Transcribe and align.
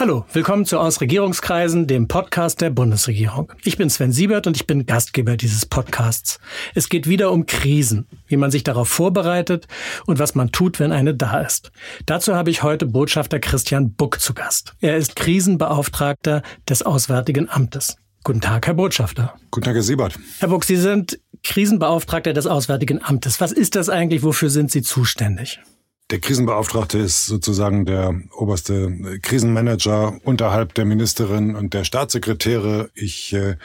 Hallo, 0.00 0.24
willkommen 0.32 0.64
zu 0.64 0.80
Aus 0.80 1.02
Regierungskreisen, 1.02 1.86
dem 1.86 2.08
Podcast 2.08 2.62
der 2.62 2.70
Bundesregierung. 2.70 3.52
Ich 3.64 3.76
bin 3.76 3.90
Sven 3.90 4.12
Siebert 4.12 4.46
und 4.46 4.56
ich 4.56 4.66
bin 4.66 4.86
Gastgeber 4.86 5.36
dieses 5.36 5.66
Podcasts. 5.66 6.40
Es 6.74 6.88
geht 6.88 7.06
wieder 7.06 7.30
um 7.30 7.44
Krisen, 7.44 8.06
wie 8.26 8.38
man 8.38 8.50
sich 8.50 8.64
darauf 8.64 8.88
vorbereitet 8.88 9.68
und 10.06 10.18
was 10.18 10.34
man 10.34 10.52
tut, 10.52 10.80
wenn 10.80 10.90
eine 10.90 11.14
da 11.14 11.42
ist. 11.42 11.70
Dazu 12.06 12.34
habe 12.34 12.48
ich 12.48 12.62
heute 12.62 12.86
Botschafter 12.86 13.40
Christian 13.40 13.92
Buck 13.92 14.20
zu 14.20 14.32
Gast. 14.32 14.72
Er 14.80 14.96
ist 14.96 15.16
Krisenbeauftragter 15.16 16.40
des 16.66 16.80
Auswärtigen 16.80 17.50
Amtes. 17.50 17.98
Guten 18.24 18.40
Tag, 18.40 18.68
Herr 18.68 18.74
Botschafter. 18.74 19.34
Guten 19.50 19.66
Tag, 19.66 19.74
Herr 19.74 19.82
Siebert. 19.82 20.18
Herr 20.38 20.48
Buck, 20.48 20.64
Sie 20.64 20.76
sind 20.76 21.20
Krisenbeauftragter 21.42 22.32
des 22.32 22.46
Auswärtigen 22.46 23.04
Amtes. 23.04 23.38
Was 23.42 23.52
ist 23.52 23.76
das 23.76 23.90
eigentlich? 23.90 24.22
Wofür 24.22 24.48
sind 24.48 24.70
Sie 24.70 24.80
zuständig? 24.80 25.60
Der 26.10 26.18
Krisenbeauftragte 26.18 26.98
ist 26.98 27.26
sozusagen 27.26 27.84
der 27.84 28.20
oberste 28.32 29.18
Krisenmanager 29.22 30.18
unterhalb 30.24 30.74
der 30.74 30.84
Ministerin 30.84 31.54
und 31.54 31.72
der 31.72 31.84
Staatssekretäre. 31.84 32.90
Ich 32.94 33.32
äh, 33.32 33.56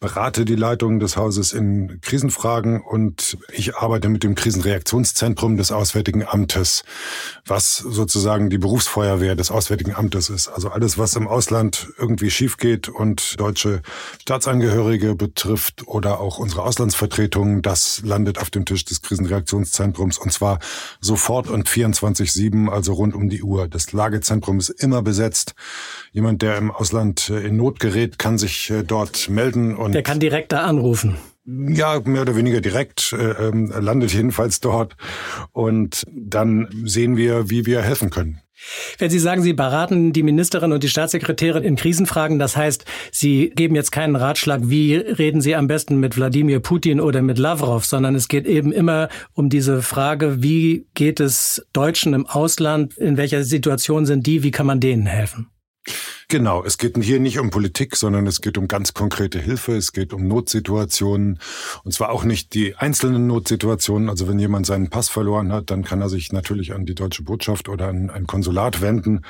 berate 0.00 0.44
die 0.44 0.54
Leitung 0.54 1.00
des 1.00 1.16
Hauses 1.16 1.52
in 1.52 2.00
Krisenfragen 2.00 2.80
und 2.80 3.36
ich 3.52 3.74
arbeite 3.76 4.08
mit 4.08 4.22
dem 4.22 4.36
Krisenreaktionszentrum 4.36 5.56
des 5.56 5.72
Auswärtigen 5.72 6.24
Amtes, 6.24 6.84
was 7.44 7.78
sozusagen 7.78 8.48
die 8.48 8.58
Berufsfeuerwehr 8.58 9.34
des 9.34 9.50
Auswärtigen 9.50 9.96
Amtes 9.96 10.30
ist. 10.30 10.46
Also 10.46 10.68
alles, 10.68 10.98
was 10.98 11.16
im 11.16 11.26
Ausland 11.26 11.88
irgendwie 11.98 12.30
schief 12.30 12.58
geht 12.58 12.88
und 12.88 13.40
deutsche 13.40 13.82
Staatsangehörige 14.20 15.16
betrifft 15.16 15.88
oder 15.88 16.20
auch 16.20 16.38
unsere 16.38 16.62
Auslandsvertretungen, 16.62 17.62
das 17.62 18.00
landet 18.04 18.38
auf 18.38 18.50
dem 18.50 18.66
Tisch 18.66 18.84
des 18.84 19.02
Krisenreaktionszentrums 19.02 20.18
und 20.18 20.32
zwar 20.32 20.60
sofort 21.00 21.48
und 21.48 21.68
24-7, 21.68 22.68
also 22.68 22.92
rund 22.92 23.16
um 23.16 23.28
die 23.28 23.42
Uhr. 23.42 23.66
Das 23.66 23.92
Lagezentrum 23.92 24.60
ist 24.60 24.70
immer 24.70 25.02
besetzt. 25.02 25.56
Jemand, 26.12 26.42
der 26.42 26.56
im 26.56 26.70
Ausland 26.70 27.30
in 27.30 27.56
Not 27.56 27.80
gerät, 27.80 28.20
kann 28.20 28.38
sich 28.38 28.70
äh, 28.70 28.84
dort 28.84 29.28
melden 29.28 29.74
und 29.74 29.87
der 29.92 30.02
kann 30.02 30.20
direkt 30.20 30.52
da 30.52 30.64
anrufen. 30.64 31.16
Ja, 31.44 32.00
mehr 32.04 32.22
oder 32.22 32.36
weniger 32.36 32.60
direkt, 32.60 33.14
äh, 33.14 33.48
ähm, 33.48 33.72
landet 33.80 34.12
jedenfalls 34.12 34.60
dort. 34.60 34.96
Und 35.52 36.04
dann 36.10 36.68
sehen 36.84 37.16
wir, 37.16 37.48
wie 37.48 37.64
wir 37.64 37.80
helfen 37.80 38.10
können. 38.10 38.42
Wenn 38.98 39.08
Sie 39.08 39.18
sagen, 39.18 39.42
Sie 39.42 39.52
beraten 39.52 40.12
die 40.12 40.22
Ministerin 40.22 40.72
und 40.72 40.82
die 40.82 40.88
Staatssekretärin 40.88 41.62
in 41.62 41.76
Krisenfragen, 41.76 42.38
das 42.38 42.56
heißt, 42.56 42.84
Sie 43.12 43.50
geben 43.54 43.76
jetzt 43.76 43.92
keinen 43.92 44.16
Ratschlag, 44.16 44.62
wie 44.64 44.96
reden 44.96 45.40
Sie 45.40 45.54
am 45.54 45.68
besten 45.68 46.00
mit 46.00 46.16
Wladimir 46.16 46.60
Putin 46.60 47.00
oder 47.00 47.22
mit 47.22 47.38
Lavrov, 47.38 47.84
sondern 47.84 48.14
es 48.14 48.28
geht 48.28 48.46
eben 48.46 48.72
immer 48.72 49.08
um 49.32 49.48
diese 49.48 49.80
Frage, 49.80 50.42
wie 50.42 50.86
geht 50.94 51.20
es 51.20 51.64
Deutschen 51.72 52.14
im 52.14 52.26
Ausland, 52.26 52.96
in 52.98 53.16
welcher 53.16 53.44
Situation 53.44 54.06
sind 54.06 54.26
die, 54.26 54.42
wie 54.42 54.50
kann 54.50 54.66
man 54.66 54.80
denen 54.80 55.06
helfen? 55.06 55.48
Genau, 56.30 56.62
es 56.62 56.76
geht 56.76 57.02
hier 57.02 57.20
nicht 57.20 57.38
um 57.38 57.48
Politik, 57.48 57.96
sondern 57.96 58.26
es 58.26 58.42
geht 58.42 58.58
um 58.58 58.68
ganz 58.68 58.92
konkrete 58.92 59.38
Hilfe, 59.38 59.74
es 59.76 59.94
geht 59.94 60.12
um 60.12 60.28
Notsituationen 60.28 61.38
und 61.84 61.92
zwar 61.92 62.10
auch 62.10 62.22
nicht 62.22 62.52
die 62.52 62.76
einzelnen 62.76 63.26
Notsituationen. 63.26 64.10
Also 64.10 64.28
wenn 64.28 64.38
jemand 64.38 64.66
seinen 64.66 64.90
Pass 64.90 65.08
verloren 65.08 65.50
hat, 65.54 65.70
dann 65.70 65.84
kann 65.84 66.02
er 66.02 66.10
sich 66.10 66.30
natürlich 66.30 66.74
an 66.74 66.84
die 66.84 66.94
deutsche 66.94 67.22
Botschaft 67.22 67.70
oder 67.70 67.88
an 67.88 68.10
ein 68.10 68.26
Konsulat 68.26 68.82
wenden. 68.82 69.24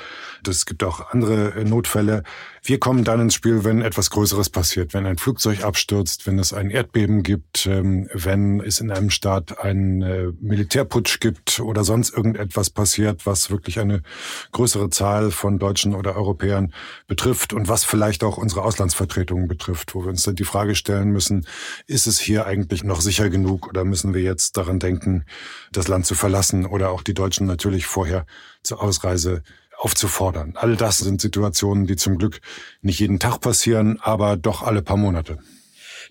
Es 0.45 0.65
gibt 0.65 0.83
auch 0.83 1.11
andere 1.11 1.53
äh, 1.55 1.63
Notfälle. 1.63 2.23
Wir 2.63 2.79
kommen 2.79 3.05
dann 3.05 3.21
ins 3.21 3.33
Spiel, 3.33 3.63
wenn 3.63 3.81
etwas 3.81 4.09
Größeres 4.09 4.49
passiert, 4.49 4.93
wenn 4.93 5.05
ein 5.05 5.17
Flugzeug 5.17 5.63
abstürzt, 5.63 6.27
wenn 6.27 6.37
es 6.37 6.51
ein 6.51 6.69
Erdbeben 6.69 7.23
gibt, 7.23 7.65
ähm, 7.65 8.09
wenn 8.13 8.59
es 8.59 8.81
in 8.81 8.91
einem 8.91 9.09
Staat 9.09 9.59
einen 9.59 10.01
äh, 10.01 10.33
Militärputsch 10.41 11.21
gibt 11.21 11.61
oder 11.61 11.85
sonst 11.85 12.09
irgendetwas 12.09 12.69
passiert, 12.69 13.25
was 13.25 13.51
wirklich 13.51 13.79
eine 13.79 14.03
größere 14.51 14.89
Zahl 14.89 15.31
von 15.31 15.59
Deutschen 15.59 15.95
oder 15.95 16.17
Europäern 16.17 16.73
betrifft 17.07 17.53
und 17.53 17.67
was 17.67 17.83
vielleicht 17.83 18.23
auch 18.23 18.37
unsere 18.37 18.63
Auslandsvertretungen 18.63 19.47
betrifft, 19.47 19.95
wo 19.95 20.03
wir 20.03 20.09
uns 20.09 20.23
dann 20.23 20.35
die 20.35 20.43
Frage 20.43 20.75
stellen 20.75 21.09
müssen, 21.09 21.45
ist 21.87 22.07
es 22.07 22.19
hier 22.19 22.45
eigentlich 22.45 22.83
noch 22.83 23.01
sicher 23.01 23.29
genug 23.29 23.67
oder 23.67 23.83
müssen 23.85 24.13
wir 24.13 24.21
jetzt 24.21 24.57
daran 24.57 24.79
denken, 24.79 25.25
das 25.71 25.87
Land 25.87 26.05
zu 26.05 26.15
verlassen 26.15 26.65
oder 26.65 26.91
auch 26.91 27.01
die 27.01 27.13
Deutschen 27.13 27.47
natürlich 27.47 27.85
vorher 27.85 28.25
zur 28.63 28.81
Ausreise 28.81 29.43
aufzufordern. 29.77 30.53
All 30.55 30.75
das 30.75 30.97
sind 30.97 31.21
Situationen, 31.21 31.87
die 31.87 31.95
zum 31.95 32.17
Glück 32.17 32.41
nicht 32.81 32.99
jeden 32.99 33.19
Tag 33.19 33.39
passieren, 33.39 33.99
aber 34.01 34.35
doch 34.35 34.61
alle 34.61 34.81
paar 34.81 34.97
Monate. 34.97 35.39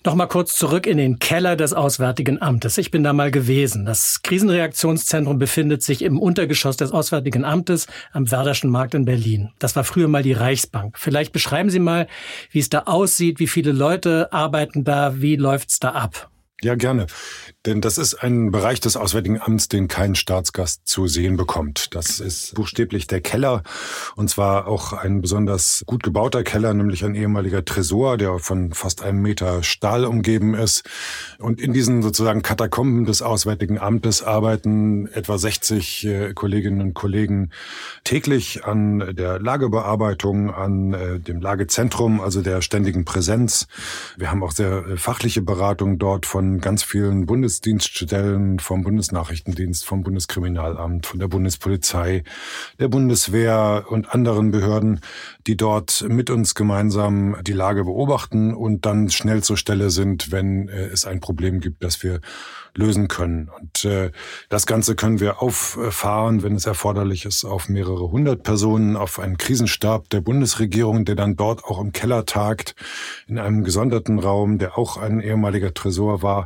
Noch 0.05 0.15
mal 0.15 0.27
kurz 0.27 0.55
zurück 0.55 0.87
in 0.87 0.97
den 0.97 1.19
Keller 1.19 1.57
des 1.57 1.73
Auswärtigen 1.73 2.41
Amtes. 2.41 2.79
Ich 2.79 2.93
bin 2.93 3.03
da 3.03 3.13
mal 3.13 3.33
gewesen. 3.33 3.85
Das 3.85 4.23
Krisenreaktionszentrum 4.23 5.41
befindet 5.41 5.83
sich 5.83 6.03
im 6.03 6.21
Untergeschoss 6.21 6.77
des 6.77 6.93
Auswärtigen 6.93 7.45
Amtes 7.45 7.89
am 8.13 8.31
Werderschen 8.31 8.71
Markt 8.71 8.95
in 8.95 9.05
Berlin. 9.05 9.51
Das 9.59 9.75
war 9.75 9.83
früher 9.83 10.07
mal 10.07 10.23
die 10.23 10.35
Reichsbank. 10.35 10.97
Vielleicht 10.99 11.33
beschreiben 11.33 11.69
Sie 11.69 11.81
mal, 11.81 12.07
wie 12.53 12.61
es 12.61 12.69
da 12.69 12.85
aussieht, 12.85 13.41
wie 13.41 13.49
viele 13.49 13.73
Leute 13.73 14.33
arbeiten 14.33 14.85
da, 14.85 15.21
wie 15.21 15.35
läuft's 15.35 15.81
da 15.81 15.91
ab? 15.91 16.31
Ja, 16.61 16.75
gerne. 16.75 17.07
Denn 17.67 17.81
das 17.81 17.99
ist 17.99 18.15
ein 18.15 18.51
Bereich 18.51 18.81
des 18.81 18.97
Auswärtigen 18.97 19.41
Amts, 19.41 19.69
den 19.69 19.87
kein 19.87 20.17
Staatsgast 20.17 20.89
zu 20.89 21.07
sehen 21.07 21.37
bekommt. 21.37 21.95
Das 21.95 22.19
ist 22.19 22.57
buchstäblich 22.57 23.07
der 23.07 23.21
Keller. 23.21 23.63
Und 24.17 24.29
zwar 24.29 24.67
auch 24.67 24.93
ein 24.93 25.21
besonders 25.21 25.85
gut 25.87 26.03
gebauter 26.03 26.43
Keller, 26.43 26.75
nämlich 26.75 27.05
ein 27.05 27.15
ehemaliger 27.15 27.65
Tresor, 27.65 28.17
der 28.17 28.41
von 28.41 28.73
fast 28.73 29.03
einem 29.03 29.23
Meter 29.23 29.63
Stahl 29.63 30.05
umgeben 30.05 30.55
ist. 30.55 30.83
Und 31.39 31.61
in 31.61 31.73
diesen 31.73 32.03
sozusagen 32.03 32.43
Katakomben 32.43 33.05
des 33.05 33.23
Auswärtigen 33.23 33.79
Amtes 33.79 34.25
arbeiten 34.25 35.07
etwa 35.13 35.39
60 35.39 36.07
äh, 36.07 36.35
Kolleginnen 36.35 36.81
und 36.81 36.95
Kollegen 36.95 37.51
täglich 38.03 38.65
an 38.65 39.15
der 39.15 39.39
Lagebearbeitung, 39.39 40.53
an 40.53 40.93
äh, 40.93 41.21
dem 41.21 41.41
Lagezentrum, 41.41 42.21
also 42.21 42.43
der 42.43 42.63
ständigen 42.63 43.05
Präsenz. 43.05 43.69
Wir 44.17 44.33
haben 44.33 44.43
auch 44.43 44.53
sehr 44.53 44.85
äh, 44.87 44.97
fachliche 44.97 45.43
Beratung 45.43 45.99
dort 45.99 46.27
von 46.27 46.48
ganz 46.61 46.83
vielen 46.83 47.27
Bundesdienststellen, 47.27 48.59
vom 48.59 48.83
Bundesnachrichtendienst, 48.83 49.85
vom 49.85 50.03
Bundeskriminalamt, 50.03 51.07
von 51.07 51.21
der 51.21 51.29
Bundespolizei, 51.29 52.25
der 52.81 52.89
Bundeswehr 52.89 53.85
und 53.89 54.15
anderen 54.15 54.51
Behörden, 54.51 55.01
die 55.47 55.57
dort 55.57 56.07
mit 56.09 56.31
uns 56.31 56.55
gemeinsam 56.55 57.37
die 57.43 57.53
Lage 57.53 57.85
beobachten 57.85 58.55
und 58.55 58.87
dann 58.87 59.11
schnell 59.11 59.43
zur 59.43 59.57
Stelle 59.59 59.91
sind, 59.91 60.33
wenn 60.33 60.69
äh, 60.69 60.87
es 60.87 61.05
ein 61.05 61.21
Problem 61.21 61.61
gibt, 61.61 61.85
das 61.85 62.03
wir 62.03 62.21
lösen 62.79 63.09
können. 63.09 63.51
Und 63.59 63.85
äh, 63.85 64.13
das 64.49 64.67
Ganze 64.67 64.95
können 64.95 65.21
wir 65.21 65.43
auffahren, 65.43 66.43
wenn 66.43 66.55
es 66.55 66.67
erforderlich 66.67 67.25
ist, 67.25 67.45
auf 67.45 67.69
mehrere 67.69 68.11
hundert 68.11 68.45
Personen, 68.45 68.97
auf 68.97 69.19
einen 69.19 69.37
Krisenstab 69.37 70.09
der 70.11 70.21
Bundesregierung, 70.21 71.05
der 71.05 71.17
dann 71.17 71.37
dort 71.37 71.65
auch 71.65 71.81
im 71.81 71.93
Keller 71.93 72.25
tagt, 72.25 72.75
in 73.27 73.39
einem 73.39 73.65
gesonderten 73.65 74.19
Raum, 74.19 74.59
der 74.59 74.79
auch 74.79 74.97
ein 74.97 75.21
ehemaliger 75.21 75.75
Tresor 75.75 76.23
war. 76.23 76.38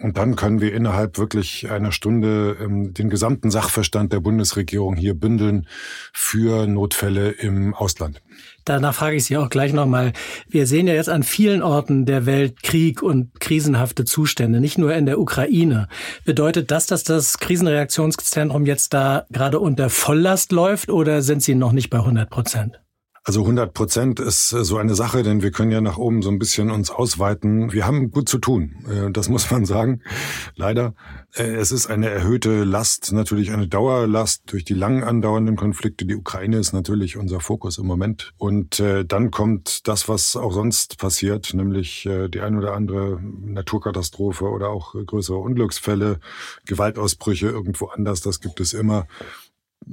Und 0.00 0.16
dann 0.16 0.36
können 0.36 0.60
wir 0.60 0.72
innerhalb 0.72 1.18
wirklich 1.18 1.70
einer 1.70 1.90
Stunde 1.90 2.56
ähm, 2.60 2.94
den 2.94 3.10
gesamten 3.10 3.50
Sachverstand 3.50 4.12
der 4.12 4.20
Bundesregierung 4.20 4.94
hier 4.94 5.14
bündeln 5.14 5.66
für 6.12 6.66
Notfälle 6.68 7.30
im 7.30 7.74
Ausland. 7.74 8.22
Danach 8.64 8.94
frage 8.94 9.16
ich 9.16 9.24
Sie 9.24 9.36
auch 9.36 9.50
gleich 9.50 9.72
nochmal. 9.72 10.12
Wir 10.48 10.66
sehen 10.66 10.86
ja 10.86 10.94
jetzt 10.94 11.08
an 11.08 11.24
vielen 11.24 11.62
Orten 11.62 12.06
der 12.06 12.26
Welt 12.26 12.62
Krieg 12.62 13.02
und 13.02 13.40
krisenhafte 13.40 14.04
Zustände, 14.04 14.60
nicht 14.60 14.78
nur 14.78 14.94
in 14.94 15.06
der 15.06 15.18
Ukraine. 15.18 15.88
Bedeutet 16.24 16.70
das, 16.70 16.86
dass 16.86 17.02
das 17.02 17.38
Krisenreaktionszentrum 17.38 18.66
jetzt 18.66 18.94
da 18.94 19.26
gerade 19.30 19.58
unter 19.58 19.90
Volllast 19.90 20.52
läuft 20.52 20.90
oder 20.90 21.22
sind 21.22 21.42
Sie 21.42 21.56
noch 21.56 21.72
nicht 21.72 21.90
bei 21.90 21.98
100 21.98 22.30
Prozent? 22.30 22.78
Also 23.28 23.42
100 23.42 23.74
Prozent 23.74 24.20
ist 24.20 24.54
äh, 24.54 24.64
so 24.64 24.78
eine 24.78 24.94
Sache, 24.94 25.22
denn 25.22 25.42
wir 25.42 25.50
können 25.50 25.70
ja 25.70 25.82
nach 25.82 25.98
oben 25.98 26.22
so 26.22 26.30
ein 26.30 26.38
bisschen 26.38 26.70
uns 26.70 26.90
ausweiten. 26.90 27.74
Wir 27.74 27.86
haben 27.86 28.10
gut 28.10 28.26
zu 28.26 28.38
tun, 28.38 28.76
äh, 28.88 29.10
das 29.10 29.28
muss 29.28 29.50
man 29.50 29.66
sagen. 29.66 30.00
Leider. 30.56 30.94
Äh, 31.34 31.56
es 31.56 31.70
ist 31.70 31.88
eine 31.88 32.08
erhöhte 32.08 32.64
Last, 32.64 33.12
natürlich 33.12 33.52
eine 33.52 33.68
Dauerlast 33.68 34.44
durch 34.46 34.64
die 34.64 34.72
lang 34.72 35.04
andauernden 35.04 35.56
Konflikte. 35.56 36.06
Die 36.06 36.16
Ukraine 36.16 36.56
ist 36.56 36.72
natürlich 36.72 37.18
unser 37.18 37.40
Fokus 37.40 37.76
im 37.76 37.86
Moment. 37.86 38.32
Und 38.38 38.80
dann 38.80 39.30
kommt 39.30 39.86
das, 39.88 40.08
was 40.08 40.34
auch 40.34 40.52
sonst 40.54 40.96
passiert, 40.96 41.52
nämlich 41.52 42.08
die 42.32 42.40
ein 42.40 42.56
oder 42.56 42.74
andere 42.74 43.20
Naturkatastrophe 43.20 44.46
oder 44.46 44.70
auch 44.70 44.94
größere 44.94 45.36
Unglücksfälle, 45.36 46.20
Gewaltausbrüche 46.64 47.48
irgendwo 47.48 47.86
anders. 47.88 48.22
Das 48.22 48.40
gibt 48.40 48.60
es 48.60 48.72
immer 48.72 49.06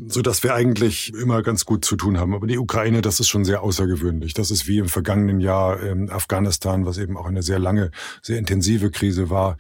so 0.08 0.22
dass 0.22 0.44
wir 0.44 0.54
eigentlich 0.54 1.14
immer 1.14 1.42
ganz 1.42 1.66
gut 1.66 1.86
zu 1.86 1.96
tun 1.96 2.18
haben. 2.18 2.34
Aber 2.34 2.48
die 2.48 2.58
Ukraine, 2.58 3.02
das 3.02 3.20
ist 3.20 3.28
schon 3.28 3.46
sehr 3.46 3.62
außergewöhnlich. 3.62 4.34
Das 4.34 4.52
ist 4.52 4.68
wie 4.68 4.80
im 4.80 4.90
vergangenen 4.90 5.40
Jahr 5.40 5.82
in 5.82 6.10
Afghanistan, 6.10 6.86
was 6.86 6.98
eben 6.98 7.18
auch 7.18 7.26
eine 7.26 7.44
sehr 7.44 7.60
lange, 7.60 7.92
sehr 8.22 8.38
intensive 8.38 8.92
Krise 8.92 9.30
war, 9.30 9.58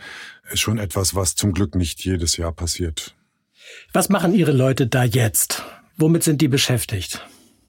schon 0.53 0.77
etwas, 0.77 1.15
was 1.15 1.35
zum 1.35 1.53
Glück 1.53 1.75
nicht 1.75 2.03
jedes 2.03 2.37
Jahr 2.37 2.51
passiert. 2.51 3.15
Was 3.93 4.09
machen 4.09 4.33
Ihre 4.33 4.51
Leute 4.51 4.87
da 4.87 5.03
jetzt? 5.03 5.63
Womit 5.97 6.23
sind 6.23 6.41
die 6.41 6.47
beschäftigt? 6.47 7.25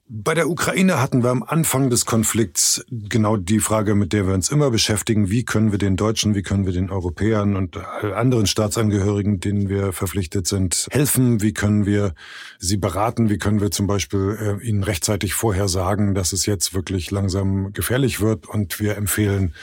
Bei 0.09 0.33
der 0.33 0.49
Ukraine 0.49 1.01
hatten 1.01 1.21
wir 1.21 1.31
am 1.31 1.43
Anfang 1.43 1.89
des 1.89 2.05
Konflikts 2.05 2.85
genau 2.89 3.35
die 3.35 3.59
Frage, 3.59 3.93
mit 3.93 4.13
der 4.13 4.25
wir 4.25 4.35
uns 4.35 4.49
immer 4.49 4.71
beschäftigen. 4.71 5.29
Wie 5.29 5.43
können 5.43 5.73
wir 5.73 5.79
den 5.79 5.97
Deutschen, 5.97 6.33
wie 6.33 6.43
können 6.43 6.65
wir 6.65 6.71
den 6.71 6.89
Europäern 6.89 7.57
und 7.57 7.75
anderen 7.75 8.47
Staatsangehörigen, 8.47 9.41
denen 9.41 9.67
wir 9.67 9.91
verpflichtet 9.91 10.47
sind, 10.47 10.87
helfen? 10.91 11.41
Wie 11.41 11.51
können 11.51 11.85
wir 11.85 12.13
sie 12.57 12.77
beraten? 12.77 13.29
Wie 13.29 13.37
können 13.37 13.59
wir 13.59 13.69
zum 13.69 13.85
Beispiel 13.85 14.59
äh, 14.61 14.65
ihnen 14.65 14.83
rechtzeitig 14.83 15.33
vorher 15.33 15.67
sagen, 15.67 16.15
dass 16.15 16.31
es 16.31 16.45
jetzt 16.45 16.73
wirklich 16.73 17.11
langsam 17.11 17.73
gefährlich 17.73 18.21
wird 18.21 18.47
und 18.47 18.79
wir 18.79 18.95
empfehlen, 18.95 19.55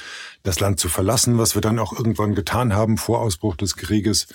das 0.42 0.60
Land 0.60 0.78
zu 0.78 0.90
verlassen, 0.90 1.38
was 1.38 1.54
wir 1.54 1.62
dann 1.62 1.78
auch 1.78 1.94
irgendwann 1.94 2.34
getan 2.34 2.74
haben 2.74 2.98
vor 2.98 3.22
Ausbruch 3.22 3.56
des 3.56 3.76
Krieges. 3.76 4.26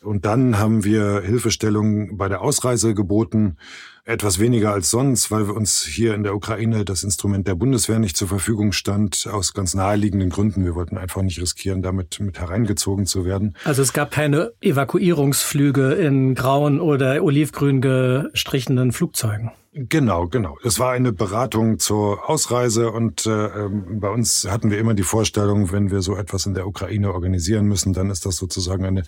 Und 0.00 0.24
dann 0.24 0.58
haben 0.58 0.82
wir 0.82 1.20
Hilfestellung 1.20 2.16
bei 2.16 2.28
der 2.30 2.40
Ausreise 2.40 2.94
geboten 2.94 3.58
etwas 4.04 4.38
weniger 4.40 4.72
als 4.72 4.90
sonst, 4.90 5.30
weil 5.30 5.46
wir 5.46 5.54
uns 5.54 5.82
hier 5.82 6.14
in 6.14 6.24
der 6.24 6.34
Ukraine 6.34 6.84
das 6.84 7.04
Instrument 7.04 7.46
der 7.46 7.54
Bundeswehr 7.54 7.98
nicht 7.98 8.16
zur 8.16 8.28
Verfügung 8.28 8.72
stand, 8.72 9.28
aus 9.30 9.54
ganz 9.54 9.74
naheliegenden 9.74 10.30
Gründen. 10.30 10.64
Wir 10.64 10.74
wollten 10.74 10.98
einfach 10.98 11.22
nicht 11.22 11.40
riskieren, 11.40 11.82
damit 11.82 12.18
mit 12.20 12.38
hereingezogen 12.38 13.06
zu 13.06 13.24
werden. 13.24 13.56
Also 13.64 13.82
es 13.82 13.92
gab 13.92 14.10
keine 14.10 14.52
Evakuierungsflüge 14.60 15.92
in 15.92 16.34
grauen 16.34 16.80
oder 16.80 17.22
olivgrün 17.22 17.80
gestrichenen 17.80 18.92
Flugzeugen. 18.92 19.52
Genau, 19.74 20.28
genau. 20.28 20.58
Es 20.62 20.78
war 20.78 20.92
eine 20.92 21.14
Beratung 21.14 21.78
zur 21.78 22.28
Ausreise 22.28 22.90
und 22.92 23.24
äh, 23.24 23.46
ähm, 23.46 24.00
bei 24.00 24.10
uns 24.10 24.46
hatten 24.46 24.70
wir 24.70 24.78
immer 24.78 24.92
die 24.92 25.02
Vorstellung, 25.02 25.72
wenn 25.72 25.90
wir 25.90 26.02
so 26.02 26.14
etwas 26.14 26.44
in 26.44 26.52
der 26.52 26.66
Ukraine 26.66 27.10
organisieren 27.10 27.64
müssen, 27.64 27.94
dann 27.94 28.10
ist 28.10 28.26
das 28.26 28.36
sozusagen 28.36 28.84
eine, 28.84 29.02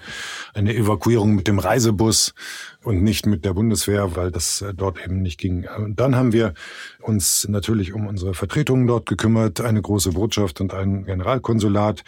eine 0.55 0.75
Evakuierung 0.75 1.34
mit 1.34 1.49
dem 1.49 1.58
Reisebus 1.58 2.32
und 2.82 3.02
nicht 3.02 3.26
mit 3.26 3.44
der 3.44 3.52
Bundeswehr, 3.52 4.16
weil 4.16 4.31
das 4.31 4.62
äh, 4.62 4.72
dort 4.72 5.05
eben 5.05 5.20
nicht 5.20 5.38
ging. 5.38 5.69
Und 5.76 6.00
dann 6.00 6.16
haben 6.16 6.32
wir 6.32 6.55
uns 7.02 7.46
natürlich 7.46 7.93
um 7.93 8.06
unsere 8.06 8.32
Vertretungen 8.32 8.87
dort 8.87 9.05
gekümmert, 9.05 9.61
eine 9.61 9.82
große 9.82 10.12
Botschaft 10.12 10.62
und 10.62 10.72
ein 10.72 11.05
Generalkonsulat, 11.05 12.05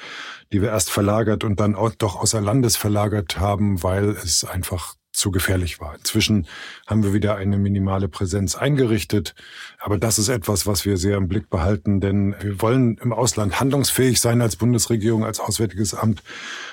die 0.51 0.63
wir 0.63 0.71
erst 0.71 0.89
verlagert 0.91 1.45
und 1.45 1.61
dann 1.61 1.75
auch 1.75 1.91
doch 1.91 2.17
außer 2.17 2.41
Landes 2.41 2.79
verlagert 2.79 3.39
haben, 3.39 3.83
weil 3.83 4.09
es 4.09 4.45
einfach 4.45 4.95
zu 5.17 5.31
gefährlich 5.31 5.81
war. 5.81 5.95
Inzwischen 5.97 6.47
haben 6.87 7.03
wir 7.03 7.13
wieder 7.13 7.37
eine 7.37 7.59
minimale 7.59 8.09
Präsenz 8.09 8.55
eingerichtet. 8.55 9.35
Aber 9.79 9.99
das 9.99 10.19
ist 10.19 10.29
etwas, 10.29 10.67
was 10.67 10.85
wir 10.85 10.97
sehr 10.97 11.17
im 11.17 11.29
Blick 11.29 11.51
behalten, 11.51 12.01
denn 12.01 12.35
wir 12.41 12.61
wollen 12.61 12.99
im 12.99 13.13
Ausland 13.13 13.59
handlungsfähig 13.59 14.21
sein 14.21 14.41
als 14.41 14.57
Bundesregierung, 14.57 15.25
als 15.25 15.41
Auswärtiges 15.41 15.95
Amt. 15.95 16.23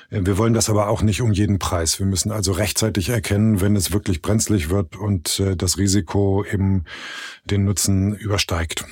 Wir 0.10 0.38
wollen 0.38 0.54
das 0.54 0.70
aber 0.70 0.90
auch 0.90 1.02
nicht 1.02 1.22
um 1.22 1.32
jeden 1.32 1.58
Preis. 1.58 2.00
Wir 2.00 2.06
müssen 2.06 2.32
also 2.32 2.52
rechtzeitig 2.52 3.10
erkennen, 3.10 3.62
wenn 3.62 3.76
es 3.76 3.92
wirklich 3.92 4.22
brenzlig 4.22 4.70
wird 4.70 4.96
und 4.96 5.40
äh, 5.40 5.56
das 5.56 5.78
Risiko 5.78 6.46
eben 6.46 6.84
den 7.46 7.66
Nutzen 7.66 8.14
übersteigt. 8.14 8.86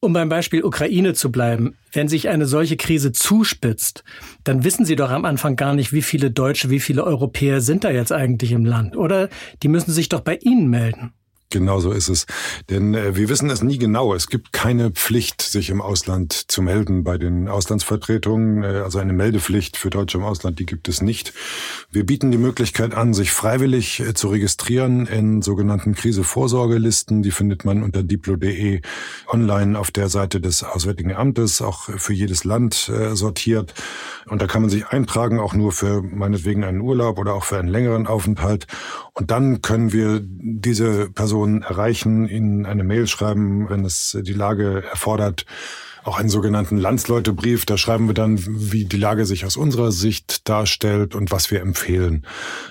Um 0.00 0.12
beim 0.12 0.28
Beispiel 0.28 0.62
Ukraine 0.62 1.14
zu 1.14 1.32
bleiben, 1.32 1.74
wenn 1.92 2.08
sich 2.08 2.28
eine 2.28 2.46
solche 2.46 2.76
Krise 2.76 3.12
zuspitzt, 3.12 4.04
dann 4.44 4.62
wissen 4.62 4.84
Sie 4.84 4.94
doch 4.94 5.10
am 5.10 5.24
Anfang 5.24 5.56
gar 5.56 5.74
nicht, 5.74 5.92
wie 5.92 6.02
viele 6.02 6.30
Deutsche, 6.30 6.68
wie 6.68 6.80
viele 6.80 7.02
Europäer 7.02 7.62
sind 7.62 7.82
da 7.82 7.90
jetzt 7.90 8.12
eigentlich 8.12 8.52
im 8.52 8.66
Land, 8.66 8.96
oder? 8.96 9.30
Die 9.62 9.68
müssen 9.68 9.92
sich 9.92 10.10
doch 10.10 10.20
bei 10.20 10.36
Ihnen 10.36 10.68
melden. 10.68 11.12
Genau 11.50 11.78
so 11.78 11.92
ist 11.92 12.08
es. 12.08 12.26
Denn 12.70 12.94
äh, 12.94 13.14
wir 13.14 13.28
wissen 13.28 13.48
es 13.50 13.62
nie 13.62 13.78
genau. 13.78 14.14
Es 14.14 14.26
gibt 14.26 14.52
keine 14.52 14.90
Pflicht, 14.90 15.40
sich 15.40 15.70
im 15.70 15.80
Ausland 15.80 16.32
zu 16.32 16.60
melden 16.60 17.04
bei 17.04 17.18
den 17.18 17.48
Auslandsvertretungen. 17.48 18.64
Äh, 18.64 18.66
also 18.66 18.98
eine 18.98 19.12
Meldepflicht 19.12 19.76
für 19.76 19.90
Deutsche 19.90 20.18
im 20.18 20.24
Ausland, 20.24 20.58
die 20.58 20.66
gibt 20.66 20.88
es 20.88 21.02
nicht. 21.02 21.32
Wir 21.90 22.04
bieten 22.04 22.32
die 22.32 22.38
Möglichkeit 22.38 22.94
an, 22.94 23.14
sich 23.14 23.30
freiwillig 23.30 24.00
äh, 24.00 24.12
zu 24.12 24.28
registrieren 24.28 25.06
in 25.06 25.40
sogenannten 25.40 25.94
Krisevorsorgelisten. 25.94 27.22
Die 27.22 27.30
findet 27.30 27.64
man 27.64 27.82
unter 27.82 28.02
diplo.de 28.02 28.80
online 29.28 29.78
auf 29.78 29.92
der 29.92 30.08
Seite 30.08 30.40
des 30.40 30.64
Auswärtigen 30.64 31.14
Amtes, 31.14 31.62
auch 31.62 31.84
für 31.84 32.12
jedes 32.12 32.44
Land 32.44 32.88
äh, 32.88 33.14
sortiert. 33.14 33.72
Und 34.26 34.42
da 34.42 34.46
kann 34.46 34.62
man 34.62 34.70
sich 34.70 34.88
eintragen, 34.88 35.38
auch 35.38 35.54
nur 35.54 35.70
für 35.70 36.02
meinetwegen 36.02 36.64
einen 36.64 36.80
Urlaub 36.80 37.18
oder 37.18 37.34
auch 37.34 37.44
für 37.44 37.58
einen 37.58 37.68
längeren 37.68 38.08
Aufenthalt. 38.08 38.66
Und 39.14 39.30
dann 39.30 39.62
können 39.62 39.92
wir 39.92 40.20
diese 40.22 41.08
Personen 41.10 41.62
erreichen, 41.62 42.28
ihnen 42.28 42.66
eine 42.66 42.82
Mail 42.82 43.06
schreiben, 43.06 43.70
wenn 43.70 43.84
es 43.84 44.18
die 44.20 44.32
Lage 44.32 44.82
erfordert, 44.90 45.46
auch 46.06 46.18
einen 46.18 46.28
sogenannten 46.28 46.76
Landsleutebrief. 46.76 47.66
Da 47.66 47.76
schreiben 47.76 48.06
wir 48.06 48.14
dann, 48.14 48.38
wie 48.38 48.84
die 48.84 48.96
Lage 48.96 49.26
sich 49.26 49.44
aus 49.44 49.56
unserer 49.56 49.90
Sicht 49.90 50.48
darstellt 50.48 51.14
und 51.14 51.32
was 51.32 51.50
wir 51.50 51.60
empfehlen. 51.60 52.24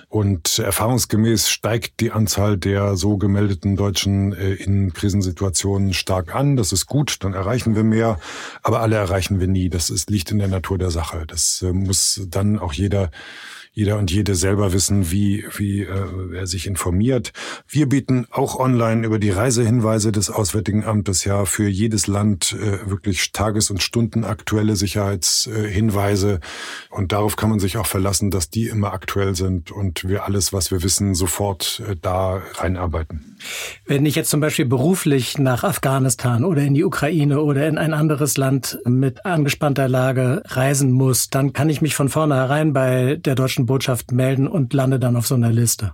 Und 0.07 0.59
erfahrungsgemäß 0.59 1.49
steigt 1.49 1.99
die 1.99 2.11
Anzahl 2.11 2.57
der 2.57 2.95
so 2.95 3.17
gemeldeten 3.17 3.75
Deutschen 3.75 4.31
äh, 4.33 4.53
in 4.53 4.93
Krisensituationen 4.93 5.93
stark 5.93 6.33
an. 6.33 6.55
Das 6.55 6.71
ist 6.71 6.85
gut, 6.85 7.17
dann 7.19 7.33
erreichen 7.33 7.75
wir 7.75 7.83
mehr. 7.83 8.19
Aber 8.63 8.79
alle 8.79 8.95
erreichen 8.95 9.39
wir 9.41 9.47
nie. 9.47 9.69
Das 9.69 9.89
ist, 9.89 10.09
liegt 10.09 10.31
in 10.31 10.39
der 10.39 10.47
Natur 10.47 10.77
der 10.77 10.91
Sache. 10.91 11.25
Das 11.27 11.61
äh, 11.61 11.73
muss 11.73 12.21
dann 12.29 12.57
auch 12.57 12.71
jeder 12.71 13.11
jeder 13.75 13.97
und 13.97 14.09
jede 14.09 14.35
selber 14.35 14.71
wissen, 14.71 15.11
wie, 15.11 15.45
wie 15.57 15.81
äh, 15.81 16.33
er 16.33 16.47
sich 16.47 16.65
informiert. 16.65 17.33
Wir 17.67 17.89
bieten 17.89 18.25
auch 18.31 18.57
online 18.57 19.05
über 19.05 19.19
die 19.19 19.31
Reisehinweise 19.31 20.13
des 20.13 20.29
Auswärtigen 20.29 20.85
Amtes 20.85 21.25
ja 21.25 21.43
für 21.43 21.67
jedes 21.67 22.07
Land 22.07 22.53
äh, 22.53 22.89
wirklich 22.89 23.33
tages- 23.33 23.69
und 23.69 23.83
stundenaktuelle 23.83 24.77
Sicherheitshinweise. 24.77 26.39
und 26.89 27.11
darauf 27.11 27.35
kann 27.35 27.49
man 27.49 27.59
sich 27.59 27.75
auch 27.75 27.85
verlassen, 27.85 28.31
dass 28.31 28.49
die 28.49 28.67
immer 28.67 28.93
aktuell 28.93 29.35
sind 29.35 29.71
und 29.71 30.07
wir 30.07 30.23
alles, 30.23 30.53
was 30.53 30.71
wir 30.71 30.81
wissen, 30.81 31.13
sofort 31.13 31.83
äh, 31.85 31.97
da 32.01 32.41
reinarbeiten. 32.53 33.35
Wenn 33.85 34.05
ich 34.05 34.15
jetzt 34.15 34.29
zum 34.29 34.39
Beispiel 34.39 34.65
beruflich 34.65 35.37
nach 35.37 35.65
Afghanistan 35.65 36.45
oder 36.45 36.61
in 36.61 36.75
die 36.75 36.85
Ukraine 36.85 37.41
oder 37.41 37.67
in 37.67 37.77
ein 37.77 37.93
anderes 37.93 38.37
Land 38.37 38.79
mit 38.85 39.25
angespannter 39.25 39.89
Lage 39.89 40.41
reisen 40.45 40.91
muss, 40.91 41.29
dann 41.29 41.51
kann 41.51 41.69
ich 41.69 41.81
mich 41.81 41.93
von 41.93 42.07
vornherein 42.07 42.71
bei 42.71 43.17
der 43.17 43.35
deutschen 43.35 43.64
Botschaft 43.65 44.11
melden 44.11 44.47
und 44.47 44.73
lande 44.73 44.99
dann 44.99 45.15
auf 45.15 45.27
so 45.27 45.35
einer 45.35 45.51
Liste. 45.51 45.93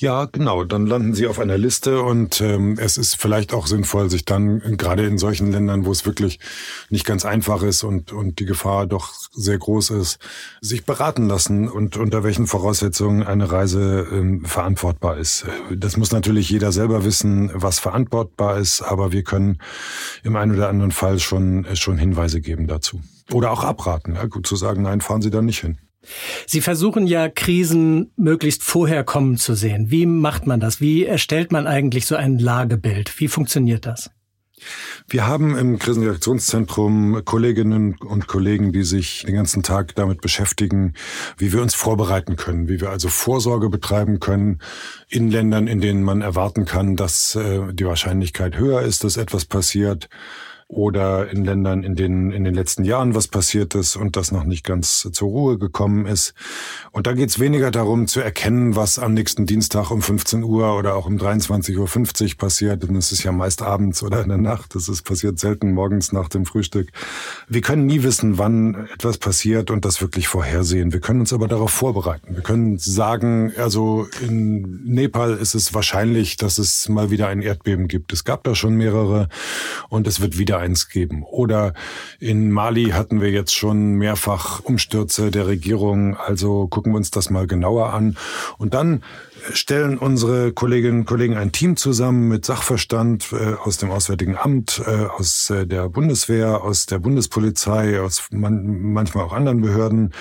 Ja, 0.00 0.24
genau. 0.24 0.64
Dann 0.64 0.86
landen 0.86 1.12
Sie 1.12 1.26
auf 1.26 1.38
einer 1.38 1.58
Liste 1.58 2.00
und 2.00 2.40
ähm, 2.40 2.78
es 2.80 2.96
ist 2.96 3.16
vielleicht 3.16 3.52
auch 3.52 3.66
sinnvoll, 3.66 4.08
sich 4.08 4.24
dann 4.24 4.78
gerade 4.78 5.04
in 5.04 5.18
solchen 5.18 5.52
Ländern, 5.52 5.84
wo 5.84 5.92
es 5.92 6.06
wirklich 6.06 6.40
nicht 6.88 7.04
ganz 7.04 7.26
einfach 7.26 7.62
ist 7.62 7.84
und 7.84 8.10
und 8.10 8.38
die 8.38 8.46
Gefahr 8.46 8.86
doch 8.86 9.12
sehr 9.32 9.58
groß 9.58 9.90
ist, 9.90 10.18
sich 10.62 10.86
beraten 10.86 11.28
lassen 11.28 11.68
und 11.68 11.98
unter 11.98 12.24
welchen 12.24 12.46
Voraussetzungen 12.46 13.24
eine 13.24 13.52
Reise 13.52 14.08
ähm, 14.10 14.42
verantwortbar 14.46 15.18
ist. 15.18 15.44
Das 15.76 15.98
muss 15.98 16.12
natürlich 16.12 16.48
jeder 16.48 16.72
selber 16.72 17.04
wissen, 17.04 17.50
was 17.52 17.78
verantwortbar 17.78 18.56
ist, 18.56 18.80
aber 18.80 19.12
wir 19.12 19.22
können 19.22 19.58
im 20.22 20.34
einen 20.34 20.54
oder 20.54 20.70
anderen 20.70 20.92
Fall 20.92 21.18
schon 21.18 21.66
schon 21.74 21.98
Hinweise 21.98 22.40
geben 22.40 22.68
dazu 22.68 23.02
oder 23.32 23.50
auch 23.50 23.64
abraten. 23.64 24.14
Ja, 24.14 24.24
gut 24.24 24.46
zu 24.46 24.56
sagen, 24.56 24.80
nein, 24.80 25.02
fahren 25.02 25.20
Sie 25.20 25.30
da 25.30 25.42
nicht 25.42 25.60
hin. 25.60 25.76
Sie 26.46 26.60
versuchen 26.60 27.06
ja 27.06 27.28
Krisen 27.28 28.12
möglichst 28.16 28.62
vorher 28.62 29.04
kommen 29.04 29.36
zu 29.36 29.54
sehen. 29.54 29.90
Wie 29.90 30.06
macht 30.06 30.46
man 30.46 30.60
das? 30.60 30.80
Wie 30.80 31.04
erstellt 31.04 31.52
man 31.52 31.66
eigentlich 31.66 32.06
so 32.06 32.16
ein 32.16 32.38
Lagebild? 32.38 33.20
Wie 33.20 33.28
funktioniert 33.28 33.86
das? 33.86 34.10
Wir 35.08 35.26
haben 35.26 35.56
im 35.56 35.78
Krisenreaktionszentrum 35.78 37.22
Kolleginnen 37.24 37.96
und 37.96 38.26
Kollegen, 38.26 38.72
die 38.72 38.82
sich 38.82 39.24
den 39.26 39.34
ganzen 39.34 39.62
Tag 39.62 39.94
damit 39.94 40.20
beschäftigen, 40.20 40.94
wie 41.38 41.52
wir 41.52 41.62
uns 41.62 41.74
vorbereiten 41.74 42.36
können, 42.36 42.68
wie 42.68 42.80
wir 42.80 42.90
also 42.90 43.08
Vorsorge 43.08 43.70
betreiben 43.70 44.20
können 44.20 44.58
in 45.08 45.30
Ländern, 45.30 45.66
in 45.66 45.80
denen 45.80 46.02
man 46.02 46.20
erwarten 46.20 46.66
kann, 46.66 46.96
dass 46.96 47.34
äh, 47.34 47.72
die 47.72 47.86
Wahrscheinlichkeit 47.86 48.56
höher 48.58 48.82
ist, 48.82 49.04
dass 49.04 49.16
etwas 49.16 49.46
passiert 49.46 50.08
oder 50.70 51.28
in 51.30 51.44
Ländern, 51.44 51.82
in 51.82 51.96
denen 51.96 52.30
in 52.30 52.44
den 52.44 52.54
letzten 52.54 52.84
Jahren 52.84 53.16
was 53.16 53.26
passiert 53.26 53.74
ist 53.74 53.96
und 53.96 54.14
das 54.14 54.30
noch 54.30 54.44
nicht 54.44 54.64
ganz 54.64 55.08
zur 55.12 55.28
Ruhe 55.28 55.58
gekommen 55.58 56.06
ist. 56.06 56.32
Und 56.92 57.08
da 57.08 57.12
geht 57.12 57.28
es 57.28 57.40
weniger 57.40 57.72
darum 57.72 58.06
zu 58.06 58.20
erkennen, 58.20 58.76
was 58.76 59.00
am 59.00 59.12
nächsten 59.12 59.46
Dienstag 59.46 59.90
um 59.90 60.00
15 60.00 60.44
Uhr 60.44 60.76
oder 60.78 60.94
auch 60.94 61.06
um 61.06 61.16
23.50 61.16 61.76
Uhr 61.76 62.38
passiert. 62.38 62.84
Denn 62.84 62.94
es 62.94 63.10
ist 63.10 63.24
ja 63.24 63.32
meist 63.32 63.62
abends 63.62 64.02
oder 64.04 64.22
in 64.22 64.28
der 64.28 64.38
Nacht. 64.38 64.76
Das 64.76 64.88
ist 64.88 65.02
passiert 65.02 65.40
selten 65.40 65.72
morgens 65.72 66.12
nach 66.12 66.28
dem 66.28 66.46
Frühstück. 66.46 66.90
Wir 67.48 67.62
können 67.62 67.86
nie 67.86 68.04
wissen, 68.04 68.38
wann 68.38 68.88
etwas 68.94 69.18
passiert 69.18 69.72
und 69.72 69.84
das 69.84 70.00
wirklich 70.00 70.28
vorhersehen. 70.28 70.92
Wir 70.92 71.00
können 71.00 71.20
uns 71.20 71.32
aber 71.32 71.48
darauf 71.48 71.72
vorbereiten. 71.72 72.36
Wir 72.36 72.44
können 72.44 72.78
sagen, 72.78 73.52
also 73.56 74.06
in 74.20 74.84
Nepal 74.84 75.36
ist 75.36 75.56
es 75.56 75.74
wahrscheinlich, 75.74 76.36
dass 76.36 76.58
es 76.58 76.88
mal 76.88 77.10
wieder 77.10 77.26
ein 77.26 77.42
Erdbeben 77.42 77.88
gibt. 77.88 78.12
Es 78.12 78.22
gab 78.24 78.44
da 78.44 78.54
schon 78.54 78.74
mehrere 78.74 79.28
und 79.88 80.06
es 80.06 80.20
wird 80.20 80.38
wieder 80.38 80.59
eins 80.60 80.88
geben. 80.88 81.24
Oder 81.24 81.74
in 82.18 82.50
Mali 82.50 82.90
hatten 82.90 83.20
wir 83.20 83.30
jetzt 83.30 83.54
schon 83.54 83.94
mehrfach 83.94 84.60
Umstürze 84.60 85.30
der 85.30 85.46
Regierung. 85.46 86.16
Also 86.16 86.68
gucken 86.68 86.92
wir 86.92 86.96
uns 86.96 87.10
das 87.10 87.30
mal 87.30 87.46
genauer 87.46 87.92
an. 87.92 88.16
Und 88.58 88.74
dann 88.74 89.02
stellen 89.52 89.98
unsere 89.98 90.52
Kolleginnen 90.52 91.00
und 91.00 91.06
Kollegen 91.06 91.36
ein 91.36 91.52
Team 91.52 91.76
zusammen 91.76 92.28
mit 92.28 92.44
Sachverstand 92.44 93.32
äh, 93.32 93.54
aus 93.54 93.78
dem 93.78 93.90
Auswärtigen 93.90 94.36
Amt, 94.36 94.82
äh, 94.86 95.06
aus 95.06 95.50
äh, 95.50 95.66
der 95.66 95.88
Bundeswehr, 95.88 96.62
aus 96.62 96.86
der 96.86 96.98
Bundespolizei, 96.98 98.00
aus 98.00 98.28
man, 98.30 98.92
manchmal 98.92 99.24
auch 99.24 99.32
anderen 99.32 99.60
Behörden, 99.60 100.12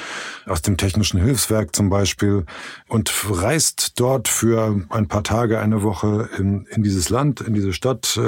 aus 0.45 0.61
dem 0.61 0.77
Technischen 0.77 1.21
Hilfswerk 1.21 1.75
zum 1.75 1.89
Beispiel 1.89 2.45
und 2.88 3.11
reist 3.29 3.99
dort 3.99 4.27
für 4.27 4.81
ein 4.89 5.07
paar 5.07 5.23
Tage, 5.23 5.59
eine 5.59 5.83
Woche 5.83 6.29
in, 6.38 6.65
in 6.71 6.83
dieses 6.83 7.09
Land, 7.09 7.41
in 7.41 7.53
diese 7.53 7.73
Stadt, 7.73 8.19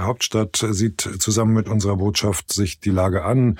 Hauptstadt, 0.00 0.64
sieht 0.70 1.00
zusammen 1.18 1.54
mit 1.54 1.68
unserer 1.68 1.96
Botschaft 1.96 2.52
sich 2.52 2.80
die 2.80 2.90
Lage 2.90 3.24
an, 3.24 3.58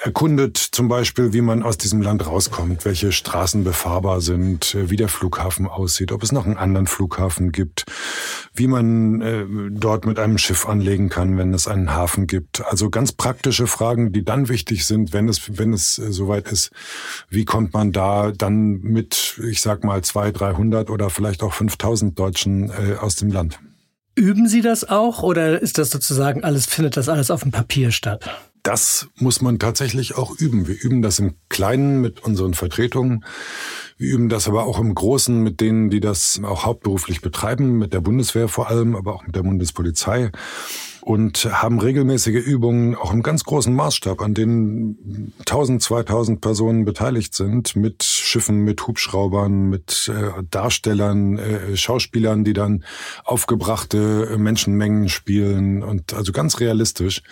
erkundet 0.00 0.56
zum 0.56 0.88
Beispiel, 0.88 1.32
wie 1.32 1.40
man 1.40 1.62
aus 1.62 1.78
diesem 1.78 2.02
Land 2.02 2.26
rauskommt, 2.26 2.84
welche 2.84 3.12
Straßen 3.12 3.64
befahrbar 3.64 4.20
sind, 4.20 4.76
wie 4.78 4.96
der 4.96 5.08
Flughafen 5.08 5.66
aussieht, 5.66 6.12
ob 6.12 6.22
es 6.22 6.32
noch 6.32 6.46
einen 6.46 6.56
anderen 6.56 6.86
Flughafen 6.86 7.52
gibt, 7.52 7.84
wie 8.54 8.68
man 8.68 9.20
äh, 9.20 9.44
dort 9.70 10.06
mit 10.06 10.18
einem 10.18 10.38
Schiff 10.38 10.66
anlegen 10.66 11.08
kann, 11.08 11.36
wenn 11.36 11.52
es 11.52 11.66
einen 11.66 11.92
Hafen 11.92 12.26
gibt. 12.26 12.64
Also 12.64 12.90
ganz 12.90 13.12
praktische 13.12 13.66
Fragen, 13.66 14.12
die 14.12 14.24
dann 14.24 14.48
wichtig 14.48 14.86
sind, 14.86 15.12
wenn 15.12 15.28
es, 15.28 15.58
wenn 15.58 15.72
es 15.72 15.98
äh, 15.98 16.12
soweit 16.12 16.50
ist. 16.50 16.70
Wie 17.28 17.44
kommt 17.44 17.72
man 17.72 17.92
da 17.92 18.30
dann 18.30 18.80
mit, 18.80 19.40
ich 19.48 19.60
sag 19.60 19.84
mal, 19.84 20.02
zwei, 20.02 20.30
dreihundert 20.30 20.90
oder 20.90 21.10
vielleicht 21.10 21.42
auch 21.42 21.52
5000 21.52 22.18
Deutschen 22.18 22.70
äh, 22.70 22.96
aus 23.00 23.16
dem 23.16 23.30
Land? 23.30 23.58
Üben 24.14 24.48
Sie 24.48 24.62
das 24.62 24.88
auch 24.88 25.22
oder 25.22 25.60
ist 25.60 25.78
das 25.78 25.90
sozusagen 25.90 26.42
alles, 26.42 26.66
findet 26.66 26.96
das 26.96 27.08
alles 27.08 27.30
auf 27.30 27.42
dem 27.42 27.52
Papier 27.52 27.92
statt? 27.92 28.28
Das 28.68 29.08
muss 29.14 29.40
man 29.40 29.58
tatsächlich 29.58 30.18
auch 30.18 30.38
üben. 30.38 30.68
Wir 30.68 30.78
üben 30.78 31.00
das 31.00 31.18
im 31.18 31.36
Kleinen 31.48 32.02
mit 32.02 32.22
unseren 32.22 32.52
Vertretungen. 32.52 33.24
Wir 33.96 34.12
üben 34.12 34.28
das 34.28 34.46
aber 34.46 34.66
auch 34.66 34.78
im 34.78 34.94
Großen 34.94 35.42
mit 35.42 35.62
denen, 35.62 35.88
die 35.88 36.00
das 36.00 36.38
auch 36.44 36.66
hauptberuflich 36.66 37.22
betreiben, 37.22 37.78
mit 37.78 37.94
der 37.94 38.02
Bundeswehr 38.02 38.46
vor 38.46 38.68
allem, 38.68 38.94
aber 38.94 39.14
auch 39.14 39.24
mit 39.24 39.34
der 39.34 39.42
Bundespolizei 39.42 40.32
und 41.08 41.46
haben 41.50 41.80
regelmäßige 41.80 42.44
Übungen 42.44 42.94
auch 42.94 43.14
im 43.14 43.22
ganz 43.22 43.42
großen 43.44 43.74
Maßstab, 43.74 44.20
an 44.20 44.34
denen 44.34 45.32
1000, 45.38 45.82
2000 45.82 46.42
Personen 46.42 46.84
beteiligt 46.84 47.34
sind, 47.34 47.76
mit 47.76 48.04
Schiffen, 48.04 48.58
mit 48.58 48.86
Hubschraubern, 48.86 49.70
mit 49.70 50.12
äh, 50.14 50.42
Darstellern, 50.50 51.38
äh, 51.38 51.78
Schauspielern, 51.78 52.44
die 52.44 52.52
dann 52.52 52.84
aufgebrachte 53.24 54.36
Menschenmengen 54.36 55.08
spielen 55.08 55.82
und 55.82 56.12
also 56.12 56.32
ganz 56.32 56.60
realistisch 56.60 57.22